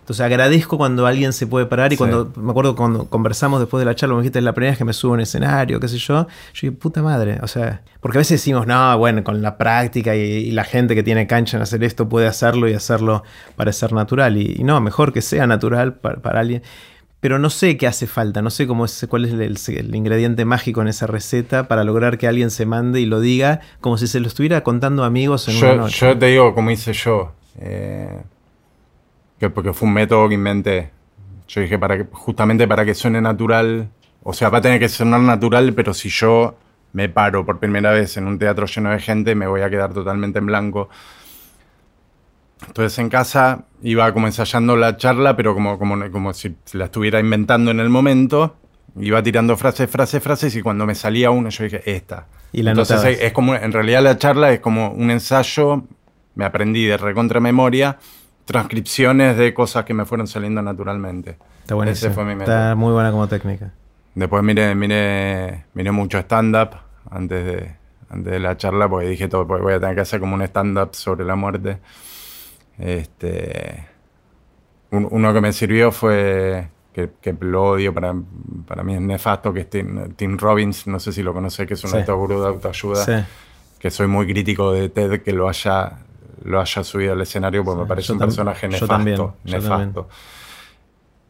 Entonces 0.09 0.25
agradezco 0.25 0.79
cuando 0.79 1.05
alguien 1.05 1.33
se 1.33 1.45
puede 1.45 1.67
parar 1.67 1.93
y 1.93 1.95
cuando, 1.95 2.33
me 2.35 2.49
acuerdo 2.49 2.75
cuando 2.75 3.05
conversamos 3.11 3.59
después 3.59 3.79
de 3.79 3.85
la 3.85 3.93
charla, 3.93 4.15
me 4.15 4.21
dijiste 4.21 4.41
la 4.41 4.53
primera 4.53 4.71
vez 4.71 4.79
que 4.79 4.83
me 4.83 4.91
subo 4.91 5.11
a 5.11 5.13
un 5.13 5.19
escenario, 5.19 5.79
qué 5.79 5.87
sé 5.87 5.99
yo, 5.99 6.25
yo 6.25 6.27
dije, 6.53 6.71
puta 6.71 7.03
madre, 7.03 7.37
o 7.43 7.47
sea, 7.47 7.83
porque 7.99 8.17
a 8.17 8.21
veces 8.21 8.41
decimos, 8.41 8.65
no, 8.65 8.97
bueno, 8.97 9.23
con 9.23 9.43
la 9.43 9.55
práctica 9.55 10.15
y, 10.15 10.49
la 10.49 10.63
gente 10.63 10.95
que 10.95 11.03
tiene 11.03 11.27
cancha 11.27 11.57
en 11.57 11.61
hacer 11.61 11.83
esto 11.83 12.09
puede 12.09 12.25
hacerlo 12.25 12.67
y 12.67 12.73
hacerlo 12.73 13.21
parecer 13.55 13.93
natural. 13.93 14.35
Y, 14.37 14.63
no, 14.63 14.81
mejor 14.81 15.13
que 15.13 15.21
sea 15.21 15.45
natural 15.45 15.93
para, 15.93 16.39
alguien 16.39 16.63
pero 17.19 17.37
no 17.37 17.51
sé 17.51 17.77
qué 17.77 17.85
hace 17.85 18.07
falta, 18.07 18.41
no 18.41 18.49
sé 18.49 18.65
cómo 18.65 18.85
es, 18.85 19.05
cuál 19.07 19.25
es 19.25 19.33
el, 19.33 19.95
ingrediente 19.95 20.43
mágico 20.43 20.81
en 20.81 20.87
esa 20.87 21.05
receta 21.05 21.67
para 21.67 21.83
lograr 21.83 22.17
que 22.17 22.27
alguien 22.27 22.49
se 22.49 22.65
mande 22.65 22.99
y 22.99 23.05
lo 23.05 23.19
diga 23.19 23.59
como 23.79 23.99
si 23.99 24.07
se 24.07 24.19
lo 24.19 24.27
estuviera 24.27 24.63
contando 24.63 25.03
amigos 25.03 25.47
en 25.49 25.53
yo, 25.53 25.67
una 25.67 25.83
noche. 25.83 26.03
Yo 26.03 26.17
te 26.17 26.25
digo 26.25 26.55
como 26.55 26.71
hice 26.71 26.93
yo. 26.93 27.33
Eh, 27.59 28.23
que 29.39 29.49
porque 29.49 29.73
fue 29.73 29.87
un 29.87 29.93
método 29.93 30.27
que 30.27 30.35
inventé. 30.35 30.91
Yo 31.47 31.61
dije, 31.61 31.79
para 31.79 31.97
que, 31.97 32.07
justamente 32.11 32.67
para 32.67 32.85
que 32.85 32.93
suene 32.93 33.21
natural, 33.21 33.89
o 34.23 34.33
sea, 34.33 34.49
va 34.49 34.59
a 34.59 34.61
tener 34.61 34.79
que 34.79 34.89
sonar 34.89 35.21
natural, 35.21 35.73
pero 35.73 35.93
si 35.93 36.09
yo 36.09 36.57
me 36.93 37.09
paro 37.09 37.45
por 37.45 37.59
primera 37.59 37.91
vez 37.91 38.17
en 38.17 38.27
un 38.27 38.37
teatro 38.37 38.65
lleno 38.65 38.91
de 38.91 38.99
gente, 38.99 39.35
me 39.35 39.47
voy 39.47 39.61
a 39.61 39.69
quedar 39.69 39.93
totalmente 39.93 40.39
en 40.39 40.45
blanco. 40.45 40.89
Entonces 42.67 42.99
en 42.99 43.09
casa 43.09 43.65
iba 43.81 44.11
como 44.13 44.27
ensayando 44.27 44.75
la 44.75 44.97
charla, 44.97 45.35
pero 45.35 45.53
como, 45.53 45.79
como, 45.79 46.11
como 46.11 46.33
si 46.33 46.55
la 46.73 46.85
estuviera 46.85 47.19
inventando 47.19 47.71
en 47.71 47.79
el 47.79 47.89
momento. 47.89 48.57
Iba 48.99 49.23
tirando 49.23 49.55
frases, 49.55 49.89
frases, 49.89 50.21
frases 50.21 50.55
y 50.55 50.61
cuando 50.61 50.85
me 50.85 50.95
salía 50.95 51.31
una 51.31 51.49
yo 51.49 51.63
dije, 51.63 51.81
esta. 51.85 52.27
Y 52.51 52.63
la 52.63 52.71
Entonces 52.71 53.19
es 53.21 53.31
como, 53.31 53.55
en 53.55 53.71
realidad 53.71 54.03
la 54.03 54.17
charla 54.17 54.51
es 54.51 54.59
como 54.59 54.91
un 54.91 55.11
ensayo, 55.11 55.83
me 56.35 56.43
aprendí 56.43 56.85
de 56.85 56.97
recontra 56.97 57.39
memoria, 57.39 57.97
transcripciones 58.51 59.37
de 59.37 59.53
cosas 59.53 59.85
que 59.85 59.93
me 59.93 60.05
fueron 60.05 60.25
saliendo 60.27 60.61
naturalmente. 60.61 61.37
Está 61.61 61.75
buenísimo. 61.75 62.07
Ese 62.07 62.15
fue 62.15 62.25
mi 62.25 62.35
método. 62.35 62.55
Está 62.55 62.75
muy 62.75 62.91
buena 62.93 63.11
como 63.11 63.27
técnica. 63.27 63.71
Después 64.15 64.43
miré, 64.43 64.73
miré, 64.75 65.65
miré 65.75 65.91
mucho 65.91 66.17
stand-up 66.17 66.71
antes 67.11 67.45
de, 67.45 67.75
antes 68.09 68.33
de 68.33 68.39
la 68.39 68.57
charla, 68.57 68.89
porque 68.89 69.07
dije 69.07 69.27
todo, 69.27 69.45
porque 69.47 69.61
voy 69.63 69.73
a 69.73 69.79
tener 69.79 69.93
que 69.95 70.01
hacer 70.01 70.19
como 70.19 70.33
un 70.35 70.41
stand-up 70.41 70.89
sobre 70.95 71.23
la 71.25 71.35
muerte. 71.35 71.77
Este, 72.77 73.87
un- 74.91 75.07
uno 75.11 75.33
que 75.33 75.41
me 75.41 75.53
sirvió 75.53 75.91
fue, 75.91 76.69
que, 76.93 77.09
que 77.21 77.35
lo 77.39 77.63
odio, 77.71 77.93
para, 77.93 78.15
para 78.67 78.83
mí 78.83 78.95
es 78.95 79.01
nefasto, 79.01 79.53
que 79.53 79.61
es 79.61 79.69
Tim, 79.69 80.13
Tim 80.15 80.37
Robbins, 80.37 80.87
no 80.87 80.99
sé 80.99 81.11
si 81.11 81.21
lo 81.21 81.33
conoces, 81.33 81.67
que 81.67 81.75
es 81.75 81.83
un 81.83 81.91
Sí. 81.91 81.97
alto 81.97 82.17
gurú 82.17 82.41
de 82.41 82.47
autoayuda, 82.47 83.05
Sí. 83.05 83.25
que 83.77 83.91
soy 83.91 84.07
muy 84.07 84.25
crítico 84.25 84.71
de 84.71 84.89
Ted 84.89 85.21
que 85.21 85.31
lo 85.33 85.47
haya, 85.49 85.99
lo 86.43 86.61
haya 86.61 86.83
subido 86.83 87.13
al 87.13 87.21
escenario, 87.21 87.63
porque 87.63 87.77
Sí, 87.77 87.81
me 87.83 87.87
parece 87.87 88.13
un 88.13 88.19
personaje 88.19 88.67
nefasto. 88.67 88.87
también, 88.87 89.17
yo 89.17 89.33
nefasto 89.45 90.09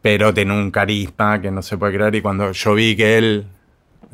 pero 0.02 0.32
tiene 0.32 0.54
un 0.54 0.70
carisma 0.70 1.40
que 1.40 1.50
no 1.50 1.62
se 1.62 1.76
puede 1.76 1.94
creer. 1.94 2.14
Y 2.14 2.22
cuando 2.22 2.52
yo 2.52 2.74
vi 2.74 2.96
que 2.96 3.18
él 3.18 3.46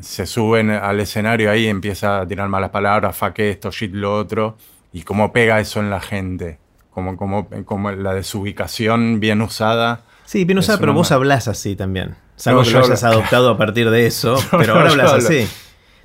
se 0.00 0.26
sube 0.26 0.61
al 0.76 1.00
escenario 1.00 1.50
ahí, 1.50 1.66
empieza 1.66 2.20
a 2.20 2.26
tirar 2.26 2.48
malas 2.48 2.70
palabras, 2.70 3.16
fa 3.16 3.32
que 3.32 3.50
esto, 3.50 3.70
shit 3.70 3.94
lo 3.94 4.16
otro, 4.16 4.56
y 4.92 5.02
cómo 5.02 5.32
pega 5.32 5.61
eso 5.61 5.80
en 5.80 5.90
la 5.90 6.00
gente, 6.00 6.59
como, 6.90 7.16
como, 7.16 7.48
como 7.64 7.90
la 7.92 8.14
desubicación 8.14 9.20
bien 9.20 9.40
usada. 9.40 10.00
Sí, 10.24 10.44
bien 10.44 10.59
usada, 10.59 10.78
pero 10.78 10.92
una 10.92 10.98
vos 10.98 11.12
hablas 11.12 11.48
así 11.48 11.76
también. 11.76 12.16
Salvo 12.35 12.61
No, 12.61 12.66
que 12.66 12.72
yo 12.72 12.80
lo 12.80 12.87
hayas 12.87 13.04
adoptado 13.04 13.50
a 13.50 13.56
partir 13.56 13.88
de 13.90 14.06
eso, 14.06 14.35
No, 14.52 14.59
pero 14.59 14.74
ahora 14.74 14.90
hablas 14.90 15.12
así. 15.12 15.48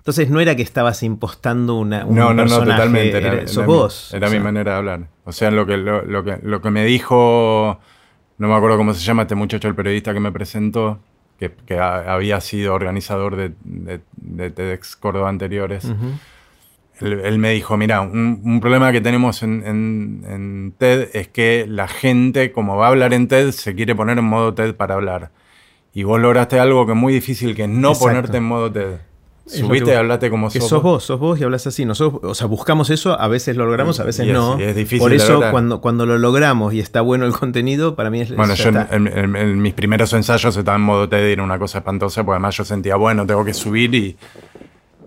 Entonces 0.01 0.31
no 0.31 0.39
era 0.39 0.55
que 0.55 0.63
estabas 0.63 1.03
impostando 1.03 1.75
una, 1.75 2.05
un 2.07 2.15
no, 2.15 2.33
no, 2.33 2.45
no, 2.45 2.59
totalmente. 2.59 3.17
Era, 3.19 3.33
era- 3.33 3.47
sos 3.47 3.57
era 3.57 3.65
vos. 3.67 4.09
Mi, 4.11 4.17
era 4.17 4.27
mi 4.27 4.31
sea. 4.33 4.41
manera 4.41 4.71
de 4.71 4.77
hablar. 4.79 5.07
O 5.25 5.31
sea, 5.31 5.51
lo 5.51 5.67
que, 5.67 5.77
lo, 5.77 6.01
lo 6.03 6.23
que, 6.23 6.39
lo 6.41 6.59
que 6.59 6.71
me 6.71 6.83
dijo, 6.85 7.79
no 8.39 8.47
me 8.47 8.55
acuerdo 8.55 8.77
cómo 8.77 8.95
se 8.95 9.01
llama 9.05 9.21
este 9.21 9.35
muchacho, 9.35 9.67
el 9.67 9.75
periodista 9.75 10.11
que 10.13 10.19
me 10.19 10.31
presentó, 10.31 10.99
que, 11.37 11.51
que 11.67 11.77
ha- 11.77 12.11
había 12.13 12.41
sido 12.41 12.73
organizador 12.73 13.35
de, 13.35 13.51
de, 13.63 14.01
de 14.15 14.49
TEDx 14.49 14.95
Córdoba 14.95 15.29
anteriores. 15.29 15.85
Él, 16.99 17.19
él 17.23 17.37
me 17.37 17.51
dijo, 17.51 17.77
mira, 17.77 18.01
un, 18.01 18.41
un 18.43 18.59
problema 18.59 18.91
que 18.91 19.01
tenemos 19.01 19.43
en, 19.43 19.63
en- 19.67 20.23
en 20.27 20.73
TED 20.79 21.09
es 21.13 21.27
que 21.27 21.65
la 21.67 21.87
gente, 21.87 22.51
como 22.51 22.75
va 22.75 22.87
a 22.87 22.89
hablar 22.89 23.13
en 23.13 23.27
TED, 23.27 23.51
se 23.51 23.75
quiere 23.75 23.93
poner 23.93 24.17
en 24.17 24.25
modo 24.25 24.53
TED 24.55 24.73
para 24.75 24.95
hablar. 24.95 25.29
Y 25.93 26.03
vos 26.03 26.19
lograste 26.19 26.57
algo 26.59 26.87
que 26.87 26.93
es 26.93 26.97
muy 26.97 27.13
difícil, 27.13 27.55
que 27.55 27.63
es 27.63 27.69
no 27.69 27.89
Exacto. 27.89 28.07
ponerte 28.07 28.37
en 28.37 28.43
modo 28.45 28.71
TED. 28.71 28.95
Que 29.49 29.59
y 29.85 29.89
hablaste 29.91 30.29
como 30.29 30.49
Que 30.49 30.59
sos, 30.59 30.69
sos 30.69 30.83
vos, 30.83 31.03
sos 31.03 31.19
vos 31.19 31.39
y 31.39 31.43
hablas 31.43 31.65
así. 31.67 31.83
Nosotros, 31.83 32.21
o 32.23 32.35
sea, 32.35 32.47
buscamos 32.47 32.89
eso, 32.89 33.19
a 33.19 33.27
veces 33.27 33.57
lo 33.57 33.65
logramos, 33.65 33.99
a 33.99 34.03
veces 34.03 34.25
Y 34.25 34.29
es- 34.29 34.33
no. 34.35 34.57
es 34.59 34.75
difícil 34.75 34.99
Por 34.99 35.13
eso, 35.13 35.41
cuando, 35.51 35.81
cuando 35.81 36.05
lo 36.05 36.17
logramos 36.17 36.73
y 36.73 36.79
está 36.79 37.01
bueno 37.01 37.25
el 37.25 37.33
contenido, 37.33 37.95
para 37.95 38.09
mí 38.09 38.21
es. 38.21 38.35
Bueno, 38.35 38.53
yo 38.53 38.69
en, 38.69 39.07
en- 39.07 39.35
en- 39.35 39.61
mis 39.61 39.73
primeros 39.73 40.13
ensayos 40.13 40.55
estaba 40.55 40.77
en 40.77 40.83
modo 40.83 41.09
TED 41.09 41.25
era 41.31 41.43
una 41.43 41.57
cosa 41.59 41.79
espantosa, 41.79 42.23
porque 42.23 42.35
además 42.35 42.55
yo 42.55 42.63
sentía, 42.63 42.95
bueno, 42.95 43.25
tengo 43.25 43.43
que 43.43 43.53
subir 43.53 43.93
y 43.95 44.15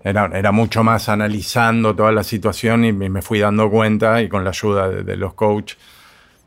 era, 0.03 0.31
era 0.35 0.53
mucho 0.53 0.85
más 0.85 1.09
analizando 1.09 1.94
toda 1.94 2.12
la 2.12 2.23
situación 2.25 2.85
y 2.85 2.92
me 2.92 3.09
me 3.09 3.23
fui 3.23 3.38
dando 3.38 3.70
cuenta 3.70 4.20
y 4.20 4.29
con 4.29 4.44
la 4.44 4.51
ayuda 4.51 4.88
de, 4.90 5.03
de 5.05 5.16
los 5.16 5.33
coaches 5.35 5.79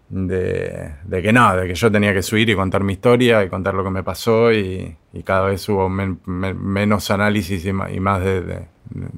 de, 0.09 1.21
que 1.21 1.33
nada, 1.33 1.61
de 1.61 1.67
que 1.67 1.75
yo 1.75 1.91
tenía 1.91 2.13
que 2.13 2.21
subir 2.21 2.49
y 2.49 2.55
contar 2.55 2.83
mi 2.83 2.93
historia 2.93 3.43
y 3.43 3.49
contar 3.49 3.73
lo 3.73 3.83
que 3.83 3.89
me 3.89 4.03
pasó 4.03 4.51
y, 4.53 4.95
cada 5.25 5.47
vez 5.47 5.67
hubo 5.67 5.89
men- 5.89 6.19
men- 6.25 6.63
menos 6.63 7.09
análisis 7.11 7.65
y, 7.65 7.73
más 7.73 8.23
de, 8.23 8.67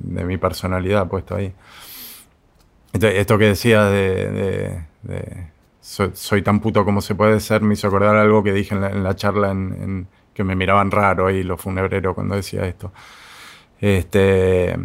mi 0.02 0.38
personalidad 0.38 1.08
puesto 1.08 1.36
ahí. 1.36 1.54
Esto, 2.94 3.08
esto 3.08 3.38
que 3.38 3.46
decía 3.46 3.86
de, 3.86 4.82
soy, 5.82 6.42
tan 6.42 6.60
puto 6.60 6.86
como 6.86 7.02
se 7.02 7.16
puede 7.16 7.40
ser 7.40 7.62
me 7.62 7.74
hizo 7.74 7.88
acordar 7.88 8.16
algo 8.16 8.44
que 8.44 8.54
dije 8.54 8.76
en 8.76 9.04
la, 9.04 9.16
charla 9.16 9.52
en, 9.52 10.08
que 10.34 10.44
me 10.44 10.56
miraban 10.56 10.90
raro 10.90 11.28
ahí 11.28 11.44
los 11.44 11.62
funebreros 11.62 12.16
cuando 12.16 12.36
decía 12.36 12.66
esto. 12.66 12.92
Este, 13.80 14.76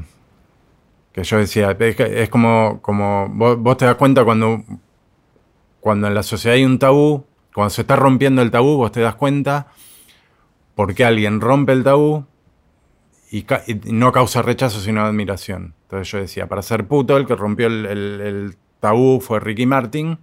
que 1.12 1.22
yo 1.22 1.38
decía, 1.38 1.76
es, 1.78 2.28
como, 2.28 2.80
como 2.82 3.28
vos 3.28 3.76
te 3.76 3.84
das 3.84 3.94
cuenta 3.94 4.24
cuando, 4.24 4.64
cuando 5.84 6.06
en 6.06 6.14
la 6.14 6.22
sociedad 6.22 6.54
hay 6.56 6.64
un 6.64 6.78
tabú, 6.78 7.26
cuando 7.54 7.68
se 7.68 7.82
está 7.82 7.94
rompiendo 7.94 8.40
el 8.40 8.50
tabú, 8.50 8.78
vos 8.78 8.90
te 8.90 9.00
das 9.00 9.16
cuenta 9.16 9.66
porque 10.74 11.04
alguien 11.04 11.42
rompe 11.42 11.72
el 11.72 11.84
tabú 11.84 12.24
y, 13.30 13.42
ca- 13.42 13.62
y 13.66 13.74
no 13.92 14.10
causa 14.10 14.40
rechazo 14.40 14.80
sino 14.80 15.02
admiración. 15.04 15.74
Entonces 15.82 16.10
yo 16.10 16.18
decía, 16.20 16.46
para 16.48 16.62
ser 16.62 16.86
puto, 16.86 17.18
el 17.18 17.26
que 17.26 17.36
rompió 17.36 17.66
el, 17.66 17.84
el- 17.84 18.20
el 18.22 18.56
tabú 18.80 19.20
fue 19.20 19.40
Ricky 19.40 19.66
Martin. 19.66 20.18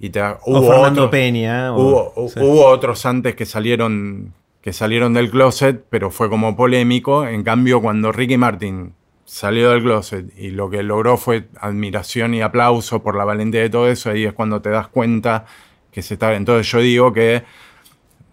Y 0.00 0.10
te, 0.10 0.20
o 0.20 0.36
hubo 0.46 0.66
Fernando 0.72 1.02
otro- 1.02 1.10
Peña. 1.12 1.72
o- 1.72 2.12
Hubo, 2.16 2.28
sí. 2.28 2.40
hubo 2.40 2.66
otros 2.66 3.06
antes 3.06 3.36
que 3.36 3.46
salieron, 3.46 4.34
que 4.62 4.72
salieron 4.72 5.14
del 5.14 5.30
closet, 5.30 5.84
pero 5.90 6.10
fue 6.10 6.28
como 6.28 6.56
polémico. 6.56 7.24
En 7.24 7.44
cambio, 7.44 7.80
cuando 7.80 8.10
Ricky 8.10 8.36
Martin 8.36 8.94
salió 9.26 9.70
del 9.72 9.82
closet 9.82 10.32
y 10.38 10.50
lo 10.52 10.70
que 10.70 10.82
logró 10.82 11.18
fue 11.18 11.48
admiración 11.60 12.32
y 12.32 12.40
aplauso 12.42 13.02
por 13.02 13.14
la 13.16 13.24
valentía 13.26 13.60
de 13.60 13.68
todo 13.70 13.88
eso, 13.90 14.08
ahí 14.10 14.24
es 14.24 14.32
cuando 14.32 14.62
te 14.62 14.70
das 14.70 14.88
cuenta 14.88 15.44
que 15.92 16.00
se 16.00 16.14
está... 16.14 16.34
Entonces 16.34 16.70
yo 16.72 16.78
digo 16.80 17.12
que 17.12 17.42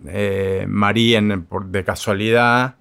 eh, 0.08 0.66
Marí, 0.70 1.16
en- 1.16 1.44
por- 1.44 1.66
de 1.66 1.84
casualidad, 1.84 2.76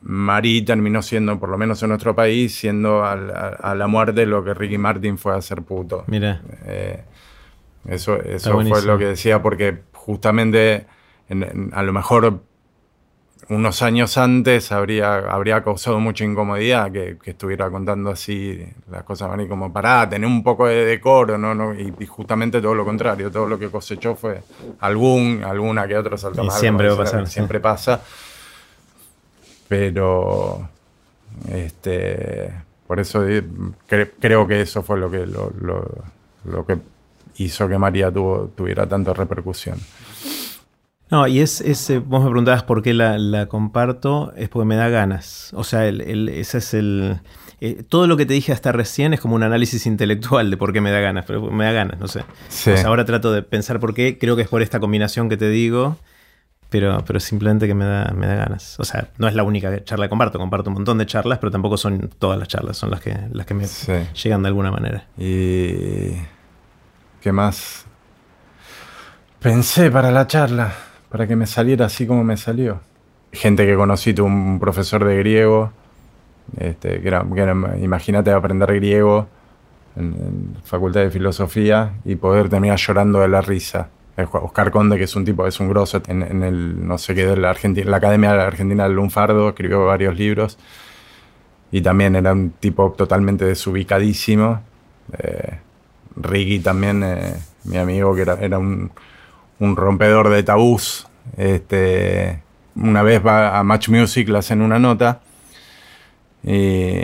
Marí 0.00 0.62
terminó 0.62 1.02
siendo, 1.02 1.38
por 1.38 1.48
lo 1.48 1.58
menos 1.58 1.82
en 1.82 1.90
nuestro 1.90 2.16
país, 2.16 2.54
siendo 2.54 3.04
a, 3.04 3.12
a 3.12 3.74
la 3.74 3.86
muerte 3.86 4.26
lo 4.26 4.42
que 4.42 4.54
Ricky 4.54 4.78
Martin 4.78 5.18
fue 5.18 5.34
a 5.36 5.40
ser 5.42 5.62
puto. 5.62 6.04
Mira, 6.08 6.42
Eh, 6.64 7.04
eso 7.86 8.20
eso 8.22 8.52
fue 8.62 8.82
lo 8.82 8.98
que 8.98 9.06
decía, 9.06 9.42
porque 9.42 9.82
justamente 9.92 10.86
en- 11.28 11.42
en- 11.42 11.70
a 11.74 11.82
lo 11.82 11.92
mejor 11.92 12.42
unos 13.48 13.82
años 13.82 14.16
antes 14.18 14.70
habría, 14.72 15.16
habría 15.16 15.62
causado 15.64 15.98
mucha 16.00 16.24
incomodidad 16.24 16.90
que, 16.92 17.18
que 17.22 17.32
estuviera 17.32 17.70
contando 17.70 18.10
así 18.10 18.64
las 18.90 19.02
cosas 19.02 19.28
van 19.28 19.40
y 19.40 19.48
como 19.48 19.72
pará, 19.72 20.08
tener 20.08 20.26
un 20.26 20.42
poco 20.42 20.66
de 20.68 20.84
decoro, 20.84 21.36
¿no? 21.38 21.54
no 21.54 21.74
y, 21.74 21.92
y 21.98 22.06
justamente 22.06 22.60
todo 22.62 22.74
lo 22.74 22.84
contrario, 22.84 23.30
todo 23.30 23.46
lo 23.48 23.58
que 23.58 23.68
cosechó 23.68 24.14
fue 24.14 24.42
algún, 24.80 25.42
alguna 25.44 25.86
que 25.88 25.96
otra 25.96 26.16
salta 26.16 26.42
mal, 26.42 26.58
siempre 26.58 26.88
va 26.88 27.02
a 27.02 27.06
sí. 27.26 27.32
Siempre 27.32 27.60
pasa. 27.60 28.00
Pero 29.68 30.68
este 31.50 32.52
por 32.86 33.00
eso 33.00 33.24
cre- 33.26 34.10
creo 34.20 34.46
que 34.46 34.60
eso 34.60 34.82
fue 34.82 34.98
lo 34.98 35.10
que 35.10 35.26
lo, 35.26 35.50
lo- 35.60 36.04
lo 36.44 36.66
que 36.66 36.76
hizo 37.36 37.68
que 37.68 37.78
María 37.78 38.10
tuvo, 38.12 38.50
tuviera 38.54 38.86
tanta 38.86 39.14
repercusión. 39.14 39.78
No, 41.12 41.26
y 41.26 41.40
es, 41.40 41.60
es, 41.60 41.90
eh, 41.90 41.98
vos 41.98 42.24
me 42.24 42.30
preguntabas 42.30 42.62
por 42.62 42.82
qué 42.82 42.94
la, 42.94 43.18
la 43.18 43.44
comparto, 43.46 44.32
es 44.34 44.48
porque 44.48 44.64
me 44.66 44.76
da 44.76 44.88
ganas. 44.88 45.50
O 45.54 45.62
sea, 45.62 45.86
el, 45.86 46.00
el- 46.00 46.28
ese 46.30 46.56
es 46.58 46.72
el... 46.72 47.20
eh, 47.60 47.82
todo 47.86 48.06
lo 48.06 48.16
que 48.16 48.24
te 48.24 48.32
dije 48.32 48.50
hasta 48.50 48.72
recién 48.72 49.12
es 49.12 49.20
como 49.20 49.34
un 49.36 49.42
análisis 49.42 49.84
intelectual 49.86 50.50
de 50.50 50.56
por 50.56 50.72
qué 50.72 50.80
me 50.80 50.90
da 50.90 51.00
ganas, 51.00 51.26
pero 51.26 51.42
me 51.50 51.64
da 51.66 51.72
ganas, 51.72 52.00
no 52.00 52.08
sé. 52.08 52.24
Sí. 52.48 52.74
Sea, 52.76 52.86
ahora 52.88 53.04
trato 53.04 53.30
de 53.30 53.42
pensar 53.42 53.78
por 53.78 53.92
qué, 53.92 54.16
creo 54.18 54.36
que 54.36 54.42
es 54.42 54.48
por 54.48 54.62
esta 54.62 54.80
combinación 54.80 55.28
que 55.28 55.36
te 55.36 55.50
digo, 55.50 55.98
pero, 56.70 57.04
pero 57.06 57.20
simplemente 57.20 57.66
que 57.66 57.74
me 57.74 57.84
da, 57.84 58.10
me 58.16 58.26
da 58.26 58.34
ganas. 58.36 58.80
O 58.80 58.84
sea, 58.84 59.08
no 59.18 59.28
es 59.28 59.34
la 59.34 59.42
única 59.42 59.84
charla 59.84 60.06
que 60.06 60.08
comparto, 60.10 60.38
comparto 60.38 60.70
un 60.70 60.74
montón 60.74 60.96
de 60.96 61.04
charlas, 61.04 61.38
pero 61.40 61.50
tampoco 61.50 61.76
son 61.76 62.08
todas 62.18 62.38
las 62.38 62.48
charlas, 62.48 62.78
son 62.78 62.90
las 62.90 63.02
que, 63.02 63.14
las 63.32 63.44
que 63.44 63.52
me 63.52 63.66
Sí. 63.66 63.92
llegan 64.24 64.40
de 64.42 64.48
alguna 64.48 64.70
manera. 64.70 65.04
Y 65.18 66.14
qué 67.20 67.32
más 67.32 67.84
pensé 69.40 69.90
para 69.90 70.10
la 70.10 70.26
charla, 70.26 70.72
para 71.12 71.26
que 71.26 71.36
me 71.36 71.46
saliera 71.46 71.86
así 71.86 72.06
como 72.06 72.24
me 72.24 72.38
salió. 72.38 72.80
Gente 73.32 73.66
que 73.66 73.76
conocí, 73.76 74.14
tuve 74.14 74.28
un 74.28 74.58
profesor 74.58 75.04
de 75.04 75.18
griego, 75.18 75.70
este, 76.56 77.02
que 77.02 77.08
era, 77.08 77.24
imagínate 77.80 78.30
aprender 78.30 78.74
griego 78.74 79.28
en, 79.94 80.04
en 80.04 80.56
facultad 80.64 81.02
de 81.02 81.10
filosofía 81.10 81.92
y 82.06 82.16
poder 82.16 82.48
terminar 82.48 82.78
llorando 82.78 83.20
de 83.20 83.28
la 83.28 83.42
risa. 83.42 83.90
Oscar 84.16 84.70
Conde, 84.70 84.96
que 84.96 85.04
es 85.04 85.14
un 85.14 85.26
tipo, 85.26 85.46
es 85.46 85.60
un 85.60 85.68
grosso 85.68 86.00
en, 86.06 86.22
en 86.22 86.42
el, 86.42 86.86
no 86.86 86.96
sé 86.96 87.14
qué, 87.14 87.26
de 87.26 87.36
la, 87.36 87.50
Argentina, 87.50 87.90
la 87.90 87.98
Academia 87.98 88.30
Argentina 88.32 88.84
del 88.84 88.94
Lunfardo, 88.94 89.50
escribió 89.50 89.84
varios 89.84 90.16
libros 90.16 90.58
y 91.70 91.82
también 91.82 92.16
era 92.16 92.32
un 92.32 92.50
tipo 92.52 92.90
totalmente 92.92 93.44
desubicadísimo. 93.44 94.62
Eh, 95.18 95.58
Ricky 96.16 96.60
también, 96.60 97.02
eh, 97.02 97.34
mi 97.64 97.76
amigo, 97.76 98.14
que 98.14 98.22
era, 98.22 98.34
era 98.34 98.58
un, 98.58 98.90
un 99.58 99.76
rompedor 99.76 100.30
de 100.30 100.42
tabús. 100.42 101.06
Este, 101.36 102.42
una 102.76 103.02
vez 103.02 103.24
va 103.24 103.58
a 103.58 103.62
Match 103.62 103.88
Music, 103.88 104.28
le 104.28 104.38
hacen 104.38 104.62
una 104.62 104.78
nota. 104.78 105.20
Y 106.44 106.98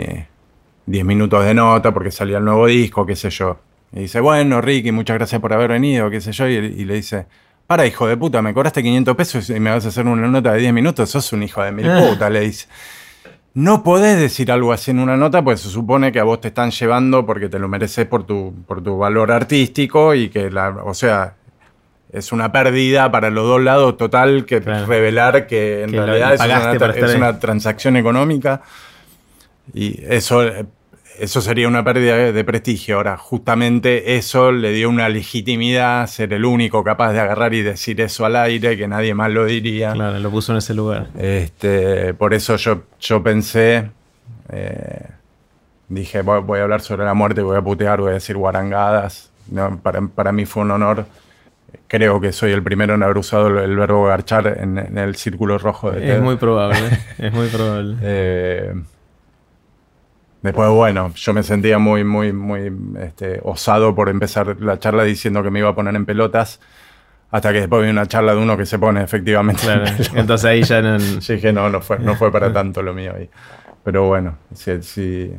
10 0.85 1.05
minutos 1.05 1.45
de 1.45 1.53
nota 1.53 1.93
porque 1.93 2.11
salía 2.11 2.37
el 2.39 2.45
nuevo 2.45 2.65
disco, 2.65 3.05
qué 3.05 3.15
sé 3.15 3.29
yo. 3.29 3.59
Y 3.93 4.01
dice, 4.01 4.19
bueno, 4.19 4.61
Ricky, 4.61 4.91
muchas 4.91 5.17
gracias 5.17 5.39
por 5.41 5.53
haber 5.53 5.71
venido, 5.71 6.09
qué 6.09 6.21
sé 6.21 6.31
yo. 6.31 6.47
Y, 6.47 6.55
y 6.55 6.85
le 6.85 6.95
dice, 6.95 7.25
para, 7.69 7.85
hijo 7.85 8.07
de 8.07 8.17
puta, 8.17 8.41
me 8.41 8.51
cobraste 8.51 8.81
500 8.81 9.15
pesos 9.15 9.47
y 9.51 9.59
me 9.59 9.69
vas 9.69 9.85
a 9.85 9.89
hacer 9.89 10.07
una 10.07 10.27
nota 10.27 10.53
de 10.53 10.59
10 10.59 10.73
minutos, 10.73 11.07
sos 11.07 11.31
un 11.33 11.43
hijo 11.43 11.61
de 11.61 11.71
mil 11.71 11.85
puta, 11.85 12.27
le 12.27 12.39
dice. 12.39 12.67
No 13.53 13.83
podés 13.83 14.19
decir 14.19 14.51
algo 14.51 14.73
así 14.73 14.89
en 14.89 14.97
una 14.97 15.15
nota, 15.17 15.43
pues 15.43 15.59
se 15.59 15.69
supone 15.69 16.11
que 16.11 16.19
a 16.19 16.23
vos 16.23 16.41
te 16.41 16.47
están 16.47 16.71
llevando 16.71 17.27
porque 17.27 17.47
te 17.47 17.59
lo 17.59 17.67
mereces 17.67 18.07
por 18.07 18.25
tu, 18.25 18.55
por 18.65 18.81
tu 18.81 18.97
valor 18.97 19.31
artístico 19.31 20.15
y 20.15 20.29
que, 20.29 20.49
la, 20.49 20.69
o 20.83 20.95
sea, 20.95 21.35
es 22.11 22.31
una 22.31 22.51
pérdida 22.51 23.11
para 23.11 23.29
los 23.29 23.45
dos 23.47 23.61
lados 23.61 23.97
total 23.97 24.45
que 24.45 24.61
Claro. 24.61 24.85
revelar 24.87 25.47
que 25.47 25.83
en 25.83 25.91
Que 25.91 25.97
realidad 26.05 26.33
es, 26.33 27.15
una, 27.15 27.29
es 27.29 27.39
transacción 27.39 27.97
económica 27.97 28.61
y 29.73 30.03
eso, 30.07 30.41
eso 31.19 31.41
sería 31.41 31.67
una 31.67 31.83
pérdida 31.83 32.15
de, 32.17 32.33
de 32.33 32.43
prestigio. 32.43 32.95
Ahora, 32.97 33.17
justamente 33.17 34.15
eso 34.15 34.51
le 34.51 34.71
dio 34.71 34.89
una 34.89 35.09
legitimidad, 35.09 36.07
ser 36.07 36.33
el 36.33 36.45
único 36.45 36.83
capaz 36.83 37.13
de 37.13 37.19
agarrar 37.19 37.53
y 37.53 37.61
decir 37.61 38.01
eso 38.01 38.25
al 38.25 38.35
aire, 38.35 38.75
que 38.77 38.87
nadie 38.87 39.13
más 39.13 39.29
lo 39.29 39.45
diría. 39.45 39.93
Claro, 39.93 40.17
lo 40.19 40.31
puso 40.31 40.53
en 40.53 40.57
ese 40.57 40.73
lugar. 40.73 41.09
Este, 41.17 42.15
por 42.15 42.33
eso 42.33 42.55
yo, 42.55 42.83
yo 42.99 43.21
pensé, 43.21 43.91
eh, 44.51 45.05
dije, 45.87 46.23
voy, 46.23 46.41
voy 46.41 46.59
a 46.59 46.63
hablar 46.63 46.81
sobre 46.81 47.05
la 47.05 47.13
muerte, 47.13 47.41
voy 47.43 47.57
a 47.57 47.61
putear, 47.61 48.01
voy 48.01 48.09
a 48.11 48.13
decir 48.13 48.35
guarangadas. 48.35 49.29
No, 49.51 49.79
para, 49.79 50.01
para 50.01 50.31
mí 50.31 50.45
fue 50.45 50.63
un 50.63 50.71
honor. 50.71 51.05
Creo 51.87 52.21
que 52.21 52.31
soy 52.31 52.51
el 52.51 52.63
primero 52.63 52.93
en 52.95 53.03
haber 53.03 53.17
usado 53.17 53.47
el, 53.47 53.75
verbo 53.75 54.05
garchar 54.05 54.57
en, 54.59 54.77
en 54.77 54.97
el 54.97 55.15
círculo 55.15 55.57
rojo 55.57 55.91
de 55.91 55.99
Es 55.99 56.15
TED. 56.15 56.21
muy 56.21 56.35
probable, 56.37 56.79
es 57.17 57.33
muy 57.33 57.47
probable. 57.47 57.97
Eh, 58.01 58.73
después, 60.41 60.69
bueno, 60.69 61.11
yo 61.15 61.33
me 61.33 61.43
sentía 61.43 61.79
muy, 61.79 62.03
muy, 62.03 62.31
muy 62.31 62.71
este, 62.99 63.39
osado 63.43 63.95
por 63.95 64.09
empezar 64.09 64.57
la 64.61 64.79
charla 64.79 65.03
diciendo 65.03 65.41
que 65.43 65.49
me 65.51 65.59
iba 65.59 65.69
a 65.69 65.75
poner 65.75 65.95
en 65.95 66.05
pelotas. 66.05 66.59
Hasta 67.31 67.53
que 67.53 67.59
después 67.59 67.83
vi 67.83 67.89
una 67.91 68.07
charla 68.07 68.33
de 68.33 68.39
uno 68.41 68.57
que 68.57 68.65
se 68.65 68.79
pone 68.79 69.03
efectivamente 69.03 69.61
Claro, 69.61 69.85
en 69.85 70.17
entonces 70.17 70.45
ahí 70.45 70.63
ya 70.63 70.81
no... 70.81 70.97
Yo 71.19 71.33
dije, 71.33 71.53
no, 71.53 71.69
no 71.69 71.79
fue, 71.81 71.99
no 71.99 72.15
fue 72.15 72.31
para 72.31 72.51
tanto 72.53 72.81
lo 72.81 72.93
mío 72.93 73.13
ahí. 73.15 73.29
Pero 73.83 74.07
bueno, 74.07 74.37
si, 74.53 74.81
si, 74.81 75.31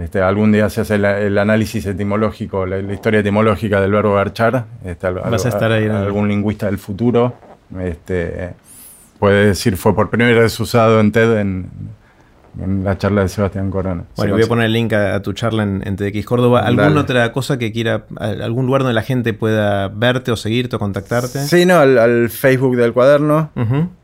este, 0.00 0.20
algún 0.22 0.50
día 0.52 0.68
se 0.70 0.80
hace 0.80 0.94
el, 0.96 1.04
el 1.04 1.38
análisis 1.38 1.84
etimológico, 1.86 2.64
la, 2.66 2.78
la 2.80 2.92
historia 2.92 3.20
etimológica 3.20 3.80
del 3.80 3.92
verbo 3.92 4.14
garchar, 4.14 4.64
este, 4.84 5.06
al- 5.06 5.14
Vas 5.14 5.44
a 5.46 5.50
estar 5.50 5.70
ahí, 5.72 5.86
algún 5.88 6.28
lingüista 6.28 6.66
del 6.66 6.78
futuro 6.78 7.34
este, 7.80 8.54
puede 9.18 9.46
decir 9.46 9.76
fue 9.76 9.94
por 9.94 10.10
primera 10.10 10.40
vez 10.40 10.58
usado 10.58 10.98
en 11.00 11.12
TED 11.12 11.38
en, 11.38 11.68
en 12.60 12.82
la 12.82 12.98
charla 12.98 13.22
de 13.22 13.28
Sebastián 13.28 13.70
Corona. 13.70 14.04
Bueno, 14.16 14.32
voy 14.34 14.42
a 14.42 14.46
poner 14.48 14.64
el 14.66 14.72
link 14.72 14.92
a, 14.92 15.14
a 15.14 15.22
tu 15.22 15.32
charla 15.34 15.62
en, 15.62 15.82
en 15.86 15.94
TDX 15.96 16.24
Córdoba. 16.24 16.60
¿Alguna 16.60 16.88
Dale. 16.88 17.00
otra 17.00 17.30
cosa 17.32 17.58
que 17.58 17.70
quiera, 17.70 18.04
algún 18.18 18.66
lugar 18.66 18.82
donde 18.82 18.94
la 18.94 19.02
gente 19.02 19.34
pueda 19.34 19.86
verte 19.88 20.32
o 20.32 20.36
seguirte 20.36 20.74
o 20.76 20.78
contactarte? 20.80 21.38
Sí, 21.46 21.64
no, 21.66 21.78
al, 21.78 21.96
al 21.98 22.28
Facebook 22.30 22.74
del 22.76 22.92
cuaderno, 22.92 23.50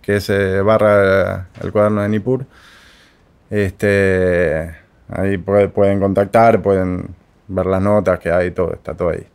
que 0.02 0.16
es 0.16 0.30
eh, 0.30 0.60
barra 0.60 1.48
el 1.62 1.72
cuaderno 1.72 2.02
de 2.02 2.08
Nipur. 2.08 2.44
Este, 3.50 4.74
ahí 5.08 5.38
puede- 5.38 5.68
pueden 5.68 6.00
contactar, 6.00 6.62
pueden 6.62 7.14
ver 7.48 7.66
las 7.66 7.80
notas 7.82 8.18
que 8.18 8.30
hay, 8.30 8.50
todo, 8.50 8.72
está 8.74 8.94
todo 8.94 9.10
ahí. 9.10 9.26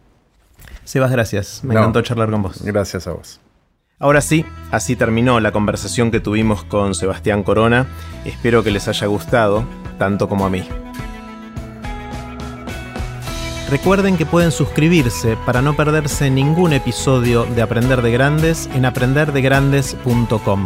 Sebas, 0.84 1.12
gracias. 1.12 1.63
Me 1.63 1.73
No. 1.73 1.79
encantó 1.81 2.01
charlar 2.01 2.29
con 2.29 2.41
vos. 2.43 2.62
Gracias 2.63 3.07
a 3.07 3.12
vos. 3.13 3.39
Ahora 3.99 4.19
sí, 4.21 4.45
así 4.71 4.95
terminó 4.95 5.39
la 5.39 5.51
conversación 5.51 6.10
que 6.10 6.19
tuvimos 6.19 6.63
con 6.63 6.95
Sebastián 6.95 7.43
Corona. 7.43 7.86
Espero 8.25 8.63
que 8.63 8.71
les 8.71 8.88
haya 8.88 9.05
gustado, 9.07 9.63
tanto 9.99 10.27
como 10.27 10.45
a 10.45 10.49
mí. 10.49 10.67
Recuerden 13.69 14.17
que 14.17 14.25
pueden 14.25 14.51
suscribirse 14.51 15.38
para 15.45 15.62
no 15.62 15.75
perderse 15.77 16.29
ningún 16.29 16.73
episodio 16.73 17.45
de 17.45 17.62
Aprender 17.62 18.01
de 18.01 18.12
Grandes 18.12 18.67
en 18.73 18.86
aprenderdegrandes.com. 18.86 20.65